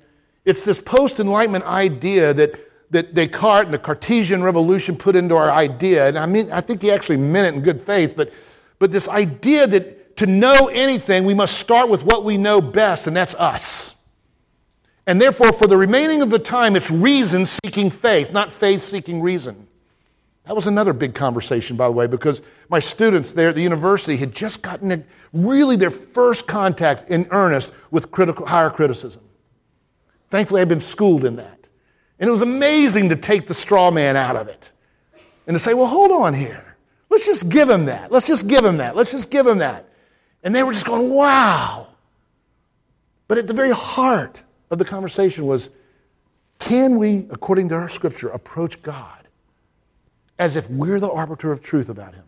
[0.44, 2.58] it's this post Enlightenment idea that,
[2.90, 6.08] that Descartes and the Cartesian revolution put into our idea.
[6.08, 8.32] And I mean, I think he actually meant it in good faith, but,
[8.78, 13.06] but this idea that to know anything, we must start with what we know best,
[13.06, 13.94] and that's us.
[15.06, 19.22] And therefore, for the remaining of the time, it's reason seeking faith, not faith seeking
[19.22, 19.67] reason.
[20.48, 22.40] That was another big conversation, by the way, because
[22.70, 25.02] my students there at the university had just gotten a,
[25.34, 29.20] really their first contact in earnest with critical, higher criticism.
[30.30, 31.66] Thankfully, I'd been schooled in that.
[32.18, 34.72] And it was amazing to take the straw man out of it
[35.46, 36.64] and to say, well, hold on here.
[37.10, 38.10] Let's just give him that.
[38.10, 38.96] Let's just give him that.
[38.96, 39.90] Let's just give him that.
[40.44, 41.88] And they were just going, wow.
[43.28, 45.68] But at the very heart of the conversation was
[46.58, 49.17] can we, according to our scripture, approach God
[50.38, 52.24] as if we're the arbiter of truth about him?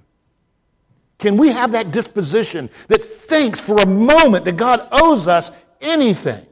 [1.19, 5.51] Can we have that disposition that thinks for a moment that God owes us
[5.81, 6.47] anything?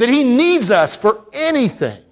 [0.00, 2.02] that He needs us for anything.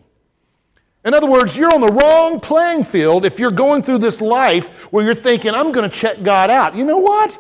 [1.05, 4.69] In other words, you're on the wrong playing field if you're going through this life
[4.93, 6.75] where you're thinking, I'm going to check God out.
[6.75, 7.31] You know what?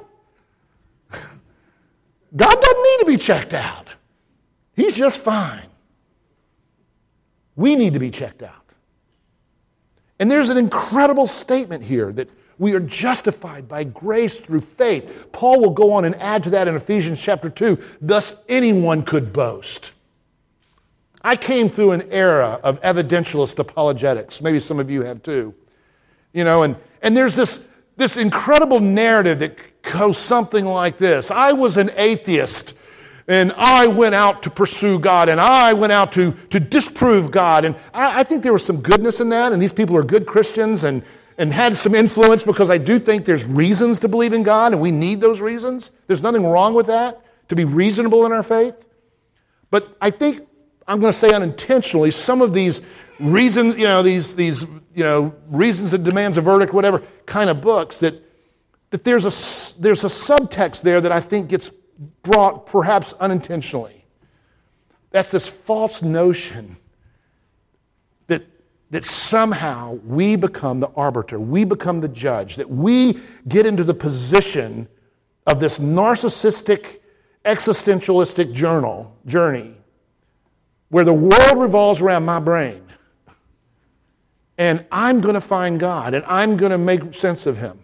[1.12, 3.94] God doesn't need to be checked out,
[4.74, 5.66] He's just fine.
[7.56, 8.57] We need to be checked out.
[10.18, 15.28] And there's an incredible statement here that we are justified by grace through faith.
[15.32, 17.78] Paul will go on and add to that in Ephesians chapter 2.
[18.00, 19.92] Thus, anyone could boast.
[21.22, 24.40] I came through an era of evidentialist apologetics.
[24.40, 25.54] Maybe some of you have too.
[26.32, 27.60] You know, and, and there's this,
[27.96, 32.74] this incredible narrative that goes something like this I was an atheist,
[33.28, 37.66] and I went out to pursue God, and I went out to, to disprove God.
[37.66, 40.26] And I, I think there was some goodness in that, and these people are good
[40.26, 41.02] Christians and,
[41.36, 44.80] and had some influence because I do think there's reasons to believe in God, and
[44.80, 45.90] we need those reasons.
[46.06, 48.88] There's nothing wrong with that, to be reasonable in our faith.
[49.70, 50.48] But I think
[50.86, 52.80] I'm going to say unintentionally, some of these
[53.20, 54.62] reasons, you know, these, these,
[54.94, 58.14] you know, reasons that demands a verdict, whatever kind of books, that,
[58.88, 61.70] that there's, a, there's a subtext there that I think gets
[62.22, 64.04] brought perhaps unintentionally.
[65.10, 66.76] That's this false notion
[68.26, 68.44] that,
[68.90, 73.18] that somehow we become the arbiter, we become the judge, that we
[73.48, 74.86] get into the position
[75.46, 77.00] of this narcissistic,
[77.44, 79.74] existentialistic journal, journey
[80.90, 82.82] where the world revolves around my brain.
[84.56, 87.82] And I'm going to find God and I'm going to make sense of Him.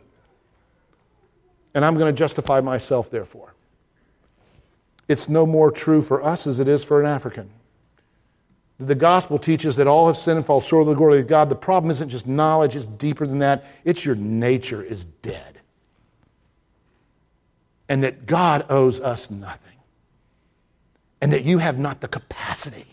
[1.74, 3.54] And I'm going to justify myself, therefore.
[5.08, 7.50] It's no more true for us as it is for an African.
[8.78, 11.48] The gospel teaches that all have sinned and fall short of the glory of God.
[11.48, 13.64] The problem isn't just knowledge, it's deeper than that.
[13.84, 15.60] It's your nature is dead.
[17.88, 19.60] And that God owes us nothing.
[21.20, 22.86] And that you have not the capacity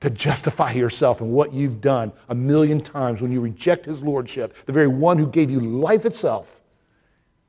[0.00, 4.54] to justify yourself and what you've done a million times when you reject his lordship,
[4.66, 6.60] the very one who gave you life itself.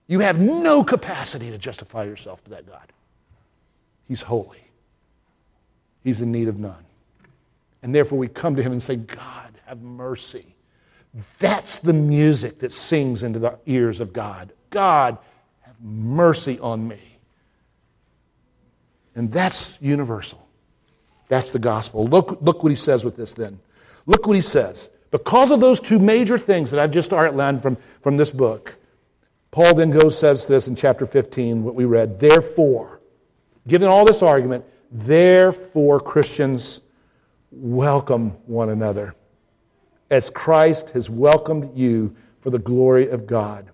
[0.08, 2.92] You have no capacity to justify yourself to that God.
[4.10, 4.60] He's holy.
[6.03, 6.84] He's in need of none.
[7.84, 10.55] And therefore, we come to him and say, God, have mercy.
[11.38, 14.51] That's the music that sings into the ears of God.
[14.72, 15.18] God,
[15.62, 16.99] have mercy on me.
[19.16, 20.45] And that's universal.
[21.28, 22.07] That's the gospel.
[22.07, 23.60] Look, look what he says with this then.
[24.07, 24.89] Look what he says.
[25.12, 28.76] Because of those two major things that I've just outlined from, from this book,
[29.51, 32.20] Paul then goes, says this in chapter 15, what we read.
[32.20, 32.99] Therefore,
[33.70, 36.82] given all this argument, therefore, Christians,
[37.52, 39.16] welcome one another
[40.10, 43.70] as Christ has welcomed you for the glory of God.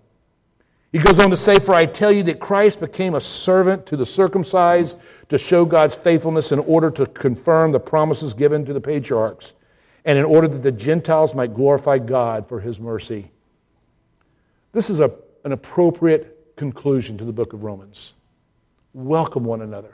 [0.91, 3.98] He goes on to say, For I tell you that Christ became a servant to
[3.98, 4.98] the circumcised
[5.30, 9.56] to show God's faithfulness in order to confirm the promises given to the patriarchs,
[10.06, 13.30] and in order that the Gentiles might glorify God for his mercy.
[14.72, 15.12] This is a,
[15.43, 18.14] an appropriate conclusion to the book of Romans.
[18.96, 19.93] Welcome one another.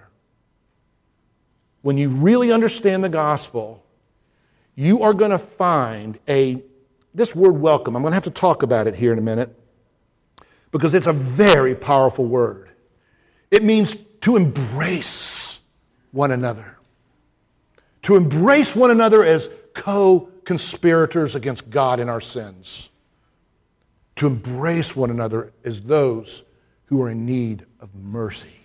[1.82, 3.84] When you really understand the gospel,
[4.76, 6.62] you are going to find a,
[7.16, 9.60] this word welcome, I'm going to have to talk about it here in a minute
[10.70, 12.70] because it's a very powerful word.
[13.50, 15.62] It means to embrace
[16.12, 16.78] one another,
[18.04, 22.90] to embrace one another as co conspirators against God in our sins,
[24.18, 26.44] to embrace one another as those
[26.86, 28.61] who are in need of mercy,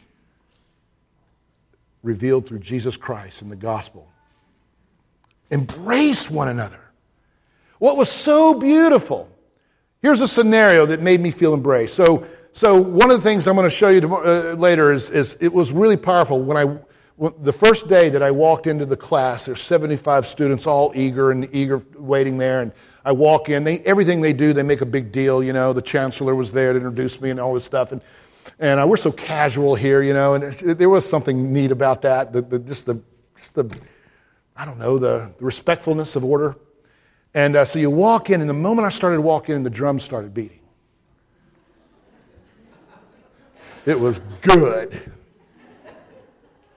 [2.06, 4.08] revealed through Jesus Christ in the gospel.
[5.50, 6.80] Embrace one another.
[7.78, 9.30] What was so beautiful
[10.06, 11.96] Here's a scenario that made me feel embraced.
[11.96, 15.10] So, so one of the things I'm going to show you tomorrow, uh, later is,
[15.10, 16.78] is it was really powerful when I
[17.38, 19.46] the first day that I walked into the class.
[19.46, 22.70] There's 75 students, all eager and eager, waiting there, and
[23.04, 23.64] I walk in.
[23.64, 25.42] They everything they do, they make a big deal.
[25.42, 28.00] You know, the chancellor was there to introduce me and all this stuff, and
[28.58, 30.34] and uh, we're so casual here, you know.
[30.34, 32.32] And it, there was something neat about that.
[32.32, 33.00] The, the, just the
[33.36, 33.70] just the
[34.56, 36.56] I don't know the, the respectfulness of order.
[37.34, 40.02] And uh, so you walk in, and the moment I started walking in, the drums
[40.02, 40.60] started beating.
[43.84, 45.12] It was good.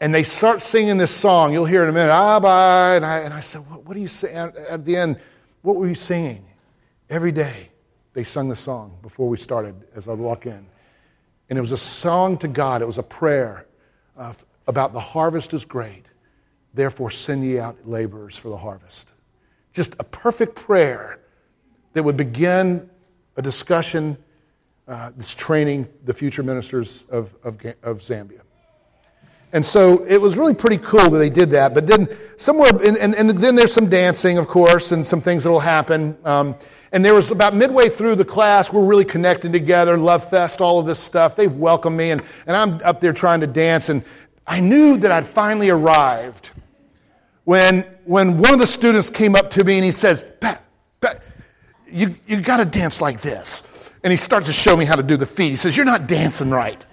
[0.01, 1.51] And they start singing this song.
[1.53, 2.11] You'll hear in a minute.
[2.11, 2.95] Abba.
[2.95, 4.53] And I, and I said, what, what are you saying?
[4.69, 5.19] At the end,
[5.61, 6.45] what were you singing?
[7.09, 7.69] Every day
[8.13, 10.65] they sung the song before we started as I walk in.
[11.49, 12.81] And it was a song to God.
[12.81, 13.65] It was a prayer
[14.67, 16.05] about the harvest is great.
[16.73, 19.11] Therefore, send ye out laborers for the harvest.
[19.73, 21.19] Just a perfect prayer
[21.93, 22.89] that would begin
[23.37, 24.17] a discussion
[24.87, 28.41] uh, that's training the future ministers of, of, of Zambia.
[29.51, 31.73] And so it was really pretty cool that they did that.
[31.73, 35.43] But then somewhere, and, and, and then there's some dancing, of course, and some things
[35.43, 36.15] that will happen.
[36.23, 36.55] Um,
[36.91, 40.79] and there was about midway through the class, we're really connected together, Love Fest, all
[40.79, 41.35] of this stuff.
[41.35, 43.89] They've welcomed me, and, and I'm up there trying to dance.
[43.89, 44.03] And
[44.47, 46.49] I knew that I'd finally arrived
[47.43, 50.63] when, when one of the students came up to me and he says, Pat,
[50.99, 51.21] Pat
[51.87, 53.63] you, you got to dance like this.
[54.03, 55.49] And he starts to show me how to do the feet.
[55.49, 56.83] He says, You're not dancing right.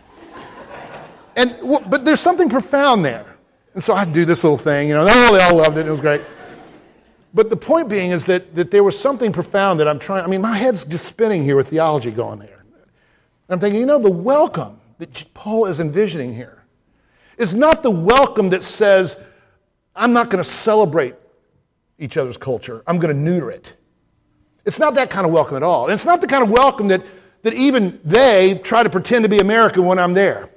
[1.37, 1.57] and,
[1.89, 3.37] but there's something profound there.
[3.75, 5.87] And so I do this little thing, you know, oh, they all loved it.
[5.87, 6.23] It was great.
[7.37, 10.27] But the point being is that, that there was something profound that I'm trying, I
[10.27, 12.65] mean, my head's just spinning here with theology going there.
[12.65, 16.65] And I'm thinking, you know, the welcome that Paul is envisioning here
[17.37, 19.19] is not the welcome that says,
[19.95, 21.15] I'm not going to celebrate
[21.99, 22.83] each other's culture.
[22.87, 23.77] I'm going to neuter it.
[24.65, 25.85] It's not that kind of welcome at all.
[25.85, 27.05] And it's not the kind of welcome that,
[27.43, 30.49] that even they try to pretend to be American when I'm there.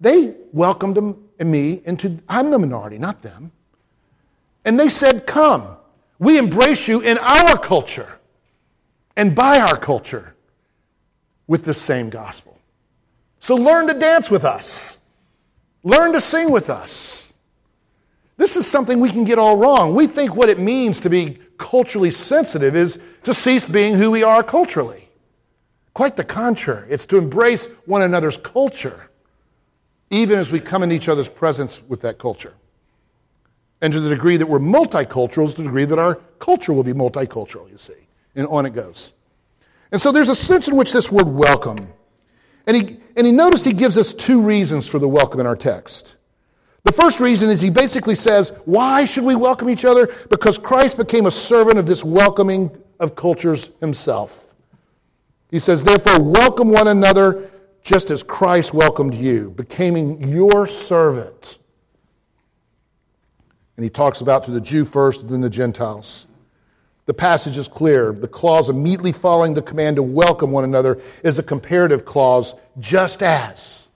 [0.00, 3.52] They welcomed them and me into, I'm the minority, not them.
[4.64, 5.76] And they said, Come,
[6.18, 8.18] we embrace you in our culture
[9.16, 10.34] and by our culture
[11.46, 12.56] with the same gospel.
[13.40, 14.98] So learn to dance with us,
[15.82, 17.32] learn to sing with us.
[18.36, 19.94] This is something we can get all wrong.
[19.94, 24.22] We think what it means to be culturally sensitive is to cease being who we
[24.22, 25.08] are culturally.
[25.92, 26.86] Quite the contrary.
[26.88, 29.10] It's to embrace one another's culture,
[30.10, 32.54] even as we come in each other's presence with that culture.
[33.80, 36.92] And to the degree that we're multicultural is the degree that our culture will be
[36.92, 37.94] multicultural, you see.
[38.34, 39.12] And on it goes.
[39.92, 41.92] And so there's a sense in which this word welcome,
[42.66, 45.56] and he, and he notice he gives us two reasons for the welcome in our
[45.56, 46.18] text.
[46.84, 50.14] The first reason is he basically says, Why should we welcome each other?
[50.28, 52.70] Because Christ became a servant of this welcoming
[53.00, 54.54] of cultures himself.
[55.50, 57.50] He says, Therefore, welcome one another
[57.82, 61.58] just as Christ welcomed you, becoming your servant.
[63.78, 66.26] And he talks about to the Jew first, then the Gentiles.
[67.06, 68.10] The passage is clear.
[68.10, 73.22] The clause immediately following the command to welcome one another is a comparative clause, just
[73.22, 73.86] as.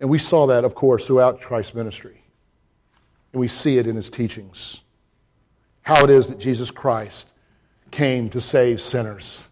[0.00, 2.24] And we saw that, of course, throughout Christ's ministry.
[3.34, 4.82] And we see it in his teachings.
[5.82, 7.28] How it is that Jesus Christ
[7.90, 9.48] came to save sinners.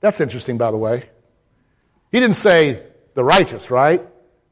[0.00, 1.10] That's interesting, by the way.
[2.12, 2.82] He didn't say
[3.12, 4.02] the righteous, right?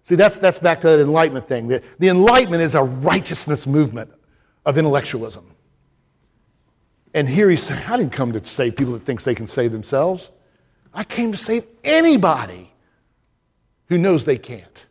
[0.09, 1.69] See, that's, that's back to that Enlightenment thing.
[1.69, 4.11] The, the Enlightenment is a righteousness movement
[4.65, 5.45] of intellectualism.
[7.13, 9.71] And here he's saying, I didn't come to save people that thinks they can save
[9.71, 10.31] themselves.
[10.95, 12.73] I came to save anybody
[13.89, 14.87] who knows they can't.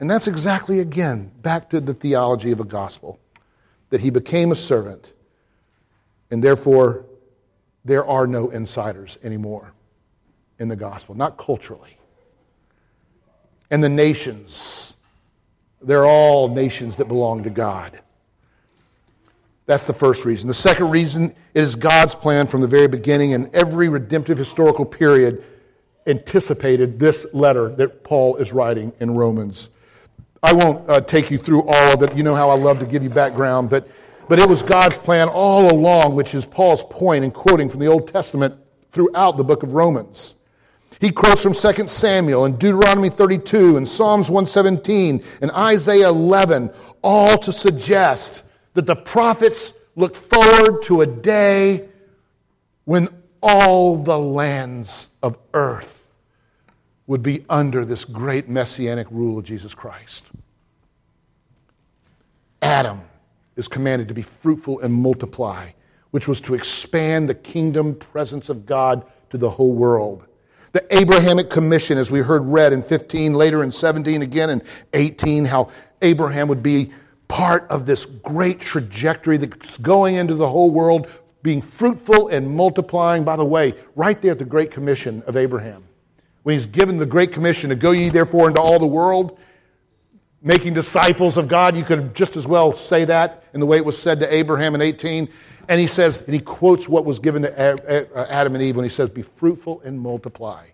[0.00, 3.20] And that's exactly, again, back to the theology of the gospel
[3.90, 5.12] that he became a servant,
[6.32, 7.06] and therefore
[7.84, 9.74] there are no insiders anymore
[10.58, 11.98] in the gospel, not culturally.
[13.72, 14.94] And the nations,
[15.80, 17.98] they're all nations that belong to God.
[19.64, 20.46] That's the first reason.
[20.46, 25.42] The second reason is God's plan from the very beginning, and every redemptive historical period
[26.06, 29.70] anticipated this letter that Paul is writing in Romans.
[30.42, 32.14] I won't uh, take you through all of it.
[32.14, 33.88] You know how I love to give you background, but,
[34.28, 37.86] but it was God's plan all along, which is Paul's point in quoting from the
[37.86, 38.54] Old Testament
[38.90, 40.34] throughout the book of Romans.
[41.02, 46.70] He quotes from 2 Samuel and Deuteronomy 32 and Psalms 117 and Isaiah 11,
[47.02, 48.44] all to suggest
[48.74, 51.88] that the prophets looked forward to a day
[52.84, 53.08] when
[53.42, 56.06] all the lands of earth
[57.08, 60.26] would be under this great messianic rule of Jesus Christ.
[62.62, 63.00] Adam
[63.56, 65.68] is commanded to be fruitful and multiply,
[66.12, 70.28] which was to expand the kingdom presence of God to the whole world.
[70.72, 74.62] The Abrahamic commission, as we heard read in 15, later in 17, again in
[74.94, 75.68] 18, how
[76.00, 76.90] Abraham would be
[77.28, 81.08] part of this great trajectory that's going into the whole world,
[81.42, 83.22] being fruitful and multiplying.
[83.22, 85.84] By the way, right there at the Great Commission of Abraham,
[86.42, 89.38] when he's given the Great Commission to go ye therefore into all the world,
[90.40, 93.84] making disciples of God, you could just as well say that in the way it
[93.84, 95.28] was said to Abraham in 18.
[95.72, 98.90] And he says, and he quotes what was given to Adam and Eve when he
[98.90, 100.66] says, Be fruitful and multiply,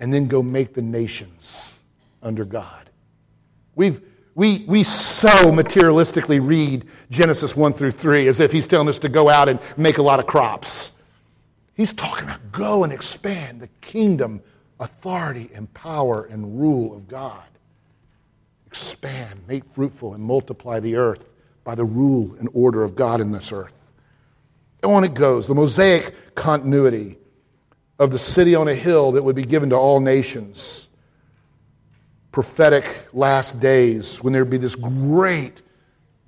[0.00, 1.78] and then go make the nations
[2.20, 2.90] under God.
[3.76, 4.00] We've
[4.34, 9.08] we, we so materialistically read Genesis 1 through 3 as if he's telling us to
[9.08, 10.90] go out and make a lot of crops.
[11.74, 14.42] He's talking about go and expand the kingdom,
[14.80, 17.44] authority, and power and rule of God.
[18.66, 21.28] Expand, make fruitful, and multiply the earth
[21.62, 23.83] by the rule and order of God in this earth.
[24.84, 27.18] On it goes the Mosaic continuity
[27.98, 30.88] of the city on a hill that would be given to all nations
[32.34, 35.62] prophetic last days when there'd be this great,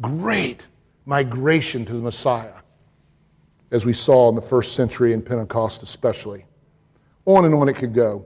[0.01, 0.63] great
[1.05, 2.55] migration to the Messiah,
[3.73, 6.47] as we saw in the first century in Pentecost, especially.
[7.25, 8.25] On and on it could go.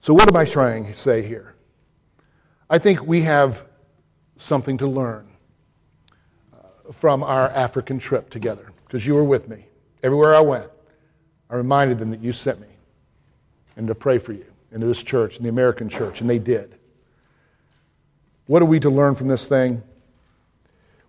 [0.00, 1.54] So, what am I trying to say here?
[2.68, 3.64] I think we have
[4.36, 5.28] something to learn
[6.52, 9.66] uh, from our African trip together, because you were with me.
[10.04, 10.70] Everywhere I went,
[11.50, 12.68] I reminded them that you sent me
[13.76, 16.76] and to pray for you into this church and the American church, and they did.
[18.46, 19.82] What are we to learn from this thing?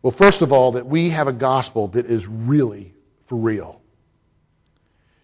[0.02, 2.92] Well, first of all, that we have a gospel that is really
[3.28, 3.80] for real.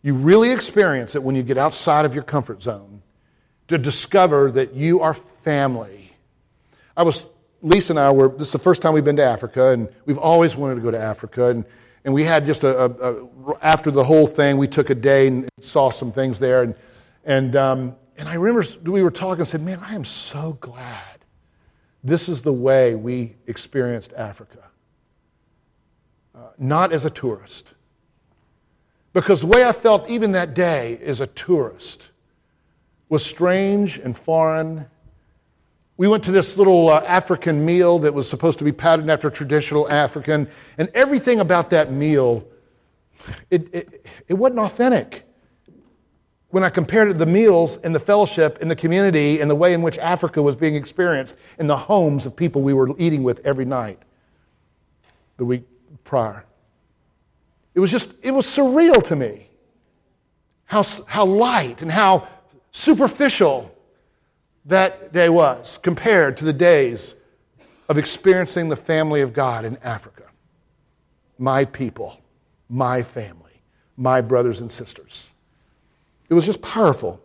[0.04, 3.02] You really experience it when you get outside of your comfort zone
[3.70, 6.14] to discover that you are family.
[6.96, 7.26] I was,
[7.64, 10.20] Lisa and I were, this is the first time we've been to Africa, and we've
[10.20, 11.48] always wanted to go to Africa.
[11.48, 11.66] And,
[12.04, 13.28] and we had just a, a, a
[13.62, 16.64] after the whole thing, we took a day and saw some things there.
[16.64, 16.76] And,
[17.26, 21.20] and um, and I remember we were talking and said, Man, I am so glad
[22.04, 24.64] this is the way we experienced Africa.
[26.36, 27.74] Uh, not as a tourist.
[29.14, 32.12] Because the way I felt even that day as a tourist
[33.10, 34.86] was strange and foreign.
[35.98, 39.30] We went to this little uh, African meal that was supposed to be patterned after
[39.30, 42.48] traditional African, and everything about that meal,
[43.50, 45.26] it, it, it wasn't authentic
[46.52, 49.56] when I compared it to the meals and the fellowship in the community and the
[49.56, 53.24] way in which Africa was being experienced in the homes of people we were eating
[53.24, 54.00] with every night
[55.38, 55.64] the week
[56.04, 56.46] prior.
[57.74, 59.48] It was just, it was surreal to me
[60.66, 62.28] how, how light and how
[62.72, 63.74] superficial
[64.66, 67.16] that day was compared to the days
[67.90, 70.24] of experiencing the family of God in Africa.
[71.38, 72.20] My people,
[72.70, 73.62] my family,
[73.98, 75.30] my brothers and sisters.
[76.30, 77.22] It was just powerful.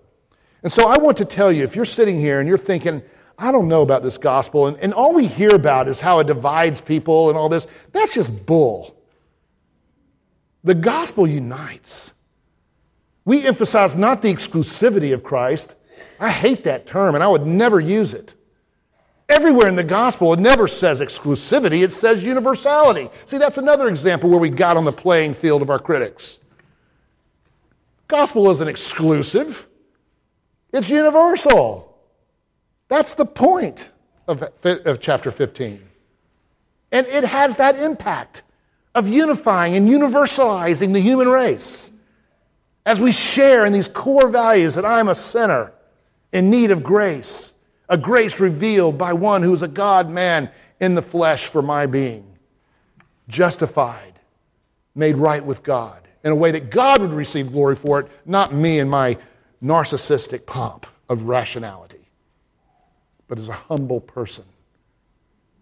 [0.62, 3.02] And so I want to tell you if you're sitting here and you're thinking,
[3.38, 4.66] I don't know about this gospel.
[4.66, 7.66] And, and all we hear about is how it divides people and all this.
[7.92, 8.96] That's just bull.
[10.64, 12.12] The gospel unites.
[13.24, 15.74] We emphasize not the exclusivity of Christ.
[16.18, 18.34] I hate that term and I would never use it.
[19.28, 23.10] Everywhere in the gospel, it never says exclusivity, it says universality.
[23.26, 26.38] See, that's another example where we got on the playing field of our critics.
[28.06, 29.66] Gospel isn't exclusive,
[30.72, 31.98] it's universal.
[32.88, 33.90] That's the point
[34.28, 35.82] of, of chapter 15.
[36.92, 38.44] And it has that impact
[38.94, 41.90] of unifying and universalizing the human race
[42.84, 45.72] as we share in these core values that I'm a sinner
[46.36, 47.54] in need of grace,
[47.88, 51.86] a grace revealed by one who is a God man in the flesh for my
[51.86, 52.26] being,
[53.26, 54.12] justified,
[54.94, 58.52] made right with God in a way that God would receive glory for it, not
[58.52, 59.16] me and my
[59.62, 62.06] narcissistic pomp of rationality,
[63.28, 64.44] but as a humble person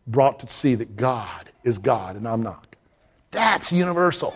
[0.09, 2.75] brought to see that God is God and I'm not.
[3.31, 4.35] That's universal.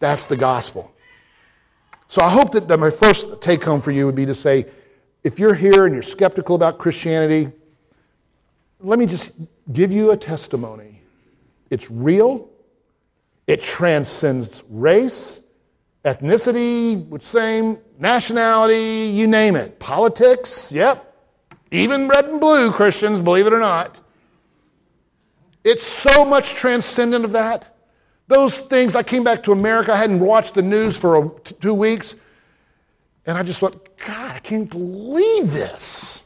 [0.00, 0.92] That's the gospel.
[2.08, 4.66] So I hope that, that my first take home for you would be to say,
[5.26, 7.50] if you're here and you're skeptical about Christianity,
[8.78, 9.32] let me just
[9.72, 11.02] give you a testimony.
[11.68, 12.48] It's real,
[13.48, 15.42] it transcends race,
[16.04, 19.80] ethnicity, same, nationality, you name it.
[19.80, 21.12] Politics, yep.
[21.72, 23.98] Even red and blue Christians, believe it or not.
[25.64, 27.72] It's so much transcendent of that
[28.28, 31.74] those things, I came back to America, I hadn't watched the news for a, two
[31.74, 32.16] weeks,
[33.26, 36.22] and I just thought, God, I can't believe this.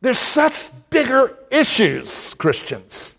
[0.00, 3.16] There's such bigger issues, Christians,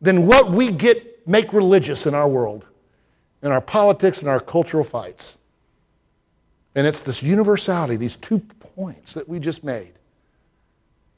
[0.00, 2.66] than what we get make religious in our world,
[3.42, 5.38] in our politics and our cultural fights.
[6.74, 8.40] And it's this universality, these two
[8.74, 9.92] points that we just made.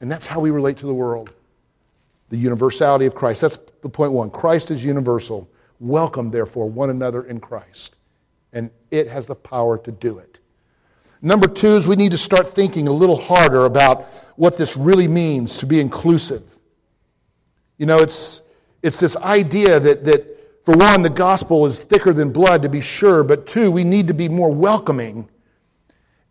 [0.01, 1.31] And that's how we relate to the world
[2.29, 3.41] the universality of Christ.
[3.41, 4.29] That's the point one.
[4.29, 5.49] Christ is universal.
[5.79, 7.96] Welcome, therefore, one another in Christ.
[8.91, 10.39] It has the power to do it.
[11.21, 15.07] Number two is we need to start thinking a little harder about what this really
[15.07, 16.57] means to be inclusive.
[17.77, 18.43] You know, it's,
[18.83, 22.81] it's this idea that, that, for one, the gospel is thicker than blood, to be
[22.81, 25.27] sure, but two, we need to be more welcoming.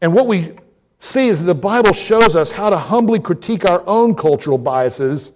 [0.01, 0.53] And what we
[1.01, 5.33] see is that the Bible shows us how to humbly critique our own cultural biases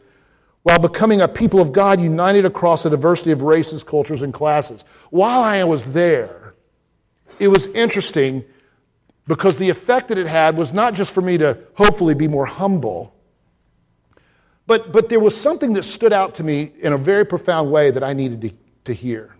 [0.62, 4.84] while becoming a people of God united across a diversity of races, cultures, and classes.
[5.10, 6.39] While I was there,
[7.40, 8.44] it was interesting
[9.26, 12.46] because the effect that it had was not just for me to hopefully be more
[12.46, 13.14] humble,
[14.66, 17.90] but, but there was something that stood out to me in a very profound way
[17.90, 18.52] that I needed to,
[18.84, 19.34] to hear.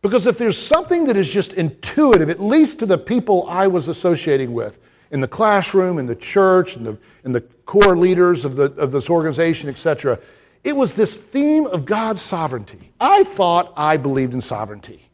[0.00, 3.88] Because if there's something that is just intuitive, at least to the people I was
[3.88, 4.78] associating with,
[5.10, 8.90] in the classroom, in the church, in the, in the core leaders of, the, of
[8.90, 10.18] this organization, etc.
[10.64, 12.90] It was this theme of God's sovereignty.
[12.98, 15.08] I thought I believed in sovereignty.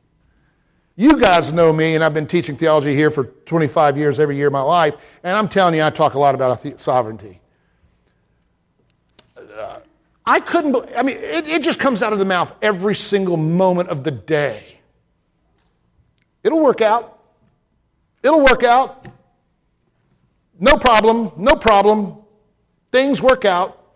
[1.01, 4.49] You guys know me, and I've been teaching theology here for 25 years, every year
[4.49, 7.41] of my life, and I'm telling you, I talk a lot about sovereignty.
[9.37, 9.79] Uh,
[10.27, 13.91] I couldn't, I mean, it, it just comes out of the mouth every single moment
[13.91, 14.81] of the day.
[16.43, 17.21] It'll work out.
[18.25, 19.07] It'll work out.
[20.59, 22.17] No problem, no problem.
[22.91, 23.87] Things work out.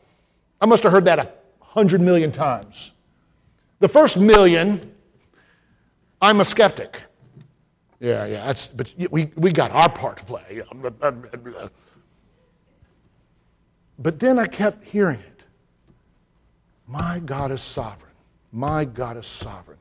[0.61, 2.93] I must have heard that a hundred million times.
[3.81, 4.92] The first million,
[6.23, 7.03] I'm a skeptic.
[7.99, 10.63] Yeah, yeah, that's, but we, we got our part to play.
[13.99, 15.43] But then I kept hearing it.
[16.87, 18.13] My God is sovereign.
[18.53, 19.79] My God is sovereign.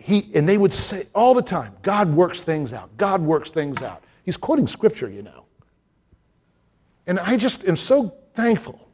[0.00, 2.96] He, and they would say all the time, God works things out.
[2.96, 4.04] God works things out.
[4.24, 5.44] He's quoting scripture, you know.
[7.06, 8.89] And I just am so thankful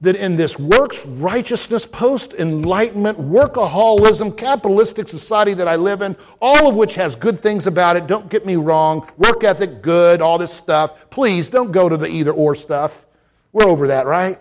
[0.00, 6.68] that in this works righteousness, post enlightenment, workaholism, capitalistic society that I live in, all
[6.68, 10.36] of which has good things about it, don't get me wrong, work ethic, good, all
[10.36, 11.08] this stuff.
[11.08, 13.06] Please don't go to the either or stuff.
[13.52, 14.38] We're over that, right?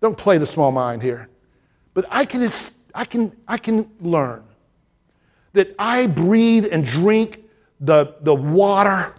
[0.00, 1.28] Don't play the small mind here.
[1.94, 2.50] But I can,
[2.92, 4.42] I can, I can learn
[5.52, 7.44] that I breathe and drink
[7.80, 9.14] the, the water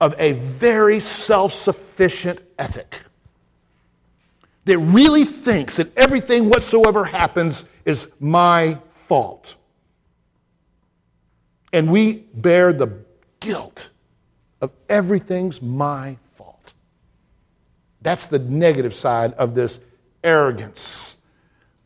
[0.00, 2.98] of a very self sufficient ethic
[4.64, 9.54] that really thinks that everything whatsoever happens is my fault.
[11.72, 12.92] And we bear the
[13.40, 13.90] guilt
[14.60, 16.74] of everything's my fault.
[18.02, 19.80] That's the negative side of this
[20.22, 21.16] arrogance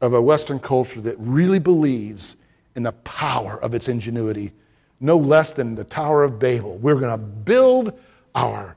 [0.01, 2.37] of a Western culture that really believes
[2.75, 4.53] in the power of its ingenuity,
[5.01, 6.77] no less than the Tower of Babel.
[6.79, 7.99] We're going to build
[8.35, 8.77] our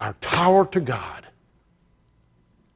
[0.00, 1.26] our tower to God,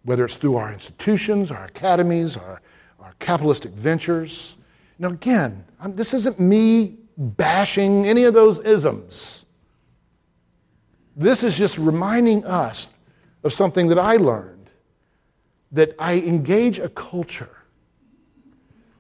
[0.05, 2.61] whether it's through our institutions, our academies, our,
[3.00, 4.57] our capitalistic ventures.
[4.98, 9.44] Now, again, I'm, this isn't me bashing any of those isms.
[11.16, 12.90] This is just reminding us
[13.44, 14.70] of something that I learned
[15.72, 17.57] that I engage a culture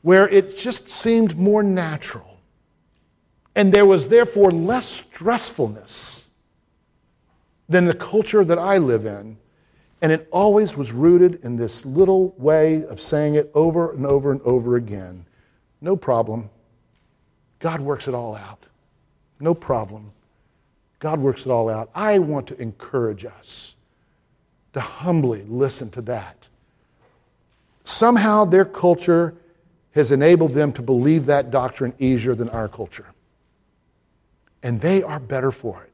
[0.00, 2.38] where it just seemed more natural.
[3.54, 6.24] And there was therefore less stressfulness
[7.68, 9.36] than the culture that I live in.
[10.02, 14.32] And it always was rooted in this little way of saying it over and over
[14.32, 15.24] and over again.
[15.80, 16.50] No problem.
[17.60, 18.66] God works it all out.
[19.38, 20.12] No problem.
[20.98, 21.90] God works it all out.
[21.94, 23.76] I want to encourage us
[24.72, 26.36] to humbly listen to that.
[27.84, 29.34] Somehow their culture
[29.94, 33.06] has enabled them to believe that doctrine easier than our culture.
[34.62, 35.91] And they are better for it.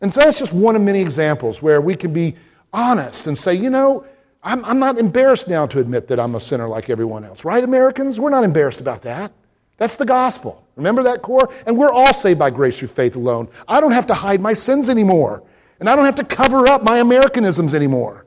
[0.00, 2.36] And so that's just one of many examples where we can be
[2.72, 4.06] honest and say, you know,
[4.42, 7.44] I'm, I'm not embarrassed now to admit that I'm a sinner like everyone else.
[7.44, 8.20] Right, Americans?
[8.20, 9.32] We're not embarrassed about that.
[9.76, 10.64] That's the gospel.
[10.76, 11.52] Remember that core?
[11.66, 13.48] And we're all saved by grace through faith alone.
[13.66, 15.42] I don't have to hide my sins anymore.
[15.80, 18.24] And I don't have to cover up my Americanisms anymore.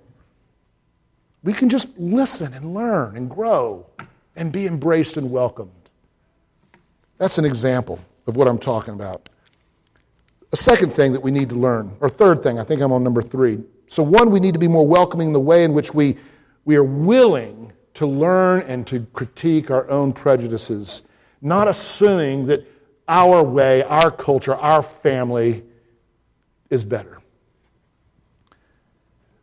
[1.43, 3.85] We can just listen and learn and grow
[4.35, 5.71] and be embraced and welcomed.
[7.17, 9.28] That's an example of what I'm talking about.
[10.51, 13.03] A second thing that we need to learn, or third thing, I think I'm on
[13.03, 13.59] number three.
[13.87, 16.17] So, one, we need to be more welcoming in the way in which we,
[16.65, 21.03] we are willing to learn and to critique our own prejudices,
[21.41, 22.65] not assuming that
[23.07, 25.63] our way, our culture, our family
[26.69, 27.19] is better.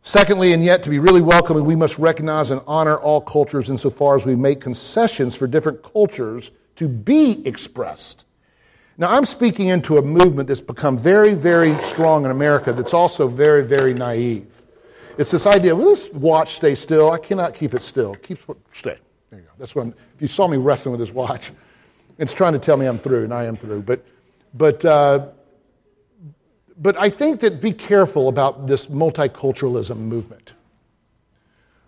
[0.03, 4.15] Secondly, and yet to be really welcoming, we must recognize and honor all cultures insofar
[4.15, 8.23] as we make concessions for different cultures to be expressed.
[8.97, 13.27] Now, I'm speaking into a movement that's become very, very strong in America that's also
[13.27, 14.63] very, very naive.
[15.19, 17.11] It's this idea, well, this watch stay still.
[17.11, 18.15] I cannot keep it still.
[18.15, 18.39] Keep
[18.73, 18.97] stay.
[19.29, 19.51] There you go.
[19.59, 21.51] That's what I'm, if you saw me wrestling with this watch,
[22.17, 23.83] it's trying to tell me I'm through, and I am through.
[23.83, 24.03] But,
[24.55, 25.27] but uh,
[26.79, 30.53] but I think that be careful about this multiculturalism movement.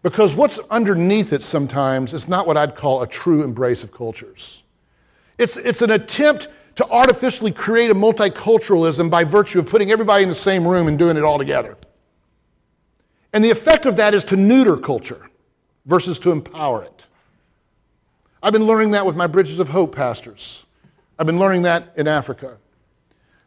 [0.01, 4.63] Because what's underneath it sometimes is not what I'd call a true embrace of cultures.
[5.37, 6.47] It's, it's an attempt
[6.79, 10.97] to artificially create a multiculturalism by virtue of putting everybody in the same room and
[10.97, 11.75] doing it all together.
[13.33, 15.29] And the effect of that is to neuter culture
[15.87, 17.07] versus to empower it.
[18.41, 20.63] I've been learning that with my Bridges of Hope pastors.
[21.19, 22.57] I've been learning that in Africa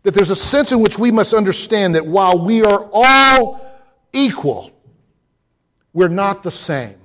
[0.02, 3.66] that there's a sense in which we must understand that while we are all
[4.12, 4.70] equal,
[5.94, 6.98] we're not the same.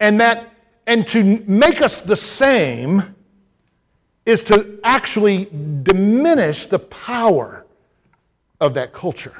[0.00, 0.52] And that,
[0.88, 3.14] and to make us the same
[4.26, 5.46] is to actually
[5.82, 7.64] diminish the power
[8.60, 9.34] of that culture.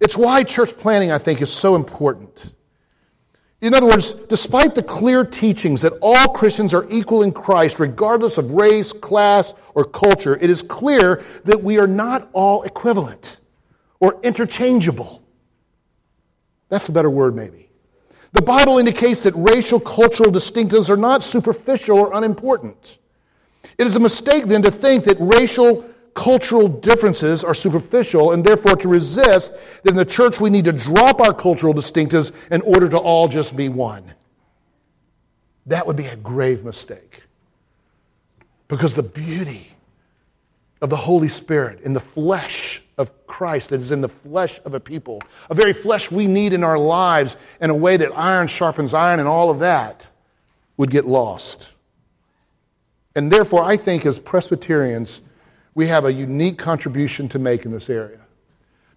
[0.00, 2.54] It's why church planting, I think, is so important.
[3.60, 8.36] In other words, despite the clear teachings that all Christians are equal in Christ, regardless
[8.36, 13.40] of race, class, or culture, it is clear that we are not all equivalent
[14.00, 15.22] or interchangeable.
[16.68, 17.70] That's a better word, maybe.
[18.34, 22.98] The Bible indicates that racial cultural distinctives are not superficial or unimportant.
[23.78, 28.74] It is a mistake then to think that racial cultural differences are superficial and therefore
[28.76, 29.52] to resist,
[29.84, 33.56] then the church we need to drop our cultural distinctives in order to all just
[33.56, 34.04] be one.
[35.66, 37.22] That would be a grave mistake.
[38.66, 39.68] Because the beauty
[40.82, 44.74] of the Holy Spirit in the flesh of Christ that is in the flesh of
[44.74, 45.20] a people,
[45.50, 49.18] a very flesh we need in our lives in a way that iron sharpens iron
[49.18, 50.06] and all of that
[50.76, 51.74] would get lost.
[53.16, 55.20] And therefore, I think as Presbyterians,
[55.74, 58.20] we have a unique contribution to make in this area.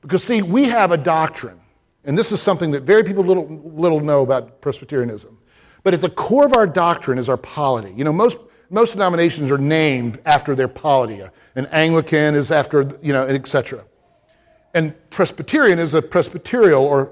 [0.01, 1.59] Because, see, we have a doctrine,
[2.05, 5.37] and this is something that very people little, little know about Presbyterianism.
[5.83, 7.93] But at the core of our doctrine is our polity.
[7.95, 8.37] You know, most,
[8.69, 11.21] most denominations are named after their polity.
[11.55, 13.83] An Anglican is after, you know, etc.
[14.73, 17.11] And Presbyterian is a presbyterial or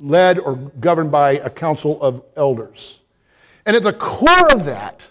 [0.00, 3.00] led or governed by a council of elders.
[3.64, 5.02] And at the core of that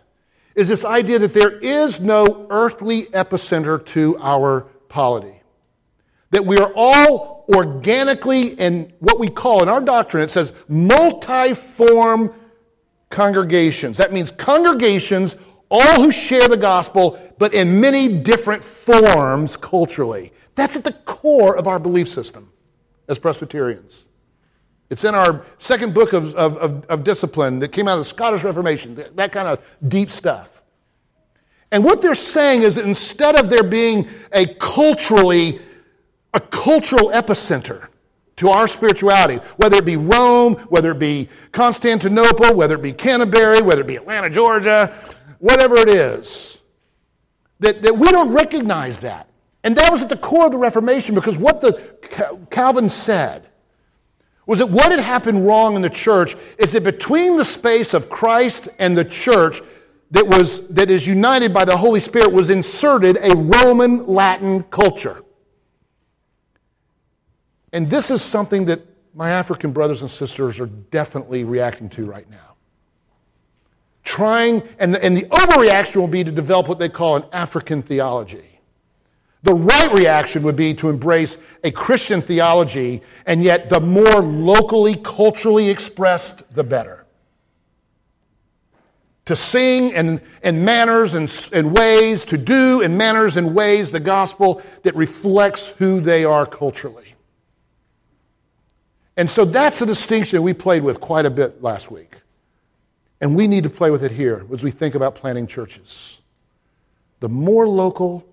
[0.56, 5.42] is this idea that there is no earthly epicenter to our polity.
[6.32, 12.34] That we are all organically in what we call, in our doctrine, it says multiform
[13.10, 13.98] congregations.
[13.98, 15.36] That means congregations,
[15.76, 20.32] all who share the gospel, but in many different forms culturally.
[20.56, 22.52] That's at the core of our belief system
[23.08, 24.06] as Presbyterians.
[24.90, 28.06] It's in our second book of, of, of, of, discipline that came out of the
[28.06, 29.60] Scottish Reformation, that, that kind of
[29.90, 30.62] deep stuff.
[31.72, 35.60] And what they're saying is that instead of there being a culturally
[36.36, 37.88] a cultural epicenter
[38.36, 43.62] to our spirituality, whether it be Rome, whether it be Constantinople, whether it be Canterbury,
[43.62, 44.94] whether it be Atlanta, Georgia,
[45.40, 46.58] whatever it is,
[47.60, 49.30] that, that we don't recognize that.
[49.64, 51.74] And that was at the core of the Reformation because what the
[52.52, 53.48] Calvin said
[54.46, 58.10] was that what had happened wrong in the church is that between the space of
[58.10, 59.62] Christ and the church
[60.12, 65.24] that was that is united by the Holy Spirit was inserted a Roman Latin culture.
[67.74, 68.82] And this is something that
[69.16, 72.55] my African brothers and sisters are definitely reacting to right now.
[74.06, 78.46] Trying, and, and the overreaction will be to develop what they call an African theology.
[79.42, 84.96] The right reaction would be to embrace a Christian theology, and yet the more locally,
[84.96, 87.06] culturally expressed, the better.
[89.26, 94.00] To sing in, in manners and, and ways, to do in manners and ways the
[94.00, 97.16] gospel that reflects who they are culturally.
[99.18, 102.16] And so that's a distinction we played with quite a bit last week.
[103.22, 106.20] And we need to play with it here as we think about planting churches.
[107.22, 108.26] The more local,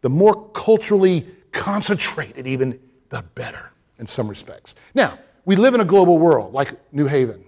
[0.00, 2.78] the more culturally concentrated, even,
[3.10, 4.74] the better in some respects.
[4.94, 7.44] Now, we live in a global world like New Haven.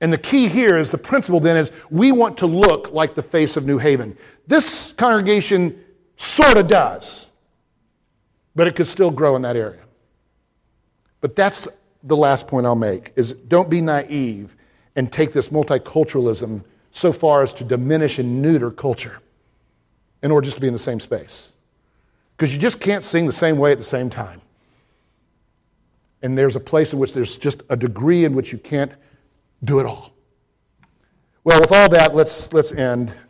[0.00, 3.22] And the key here is the principle then is we want to look like the
[3.22, 4.16] face of New Haven.
[4.46, 5.82] This congregation
[6.16, 7.28] sort of does,
[8.54, 9.82] but it could still grow in that area.
[11.20, 11.66] But that's
[12.02, 14.54] the last point I'll make is don't be naive
[14.96, 19.20] and take this multiculturalism so far as to diminish and neuter culture
[20.22, 21.52] in order just to be in the same space.
[22.36, 24.40] Because you just can't sing the same way at the same time.
[26.22, 28.92] And there's a place in which there's just a degree in which you can't
[29.64, 30.12] do it all.
[31.44, 33.14] Well, with all that, let's, let's end.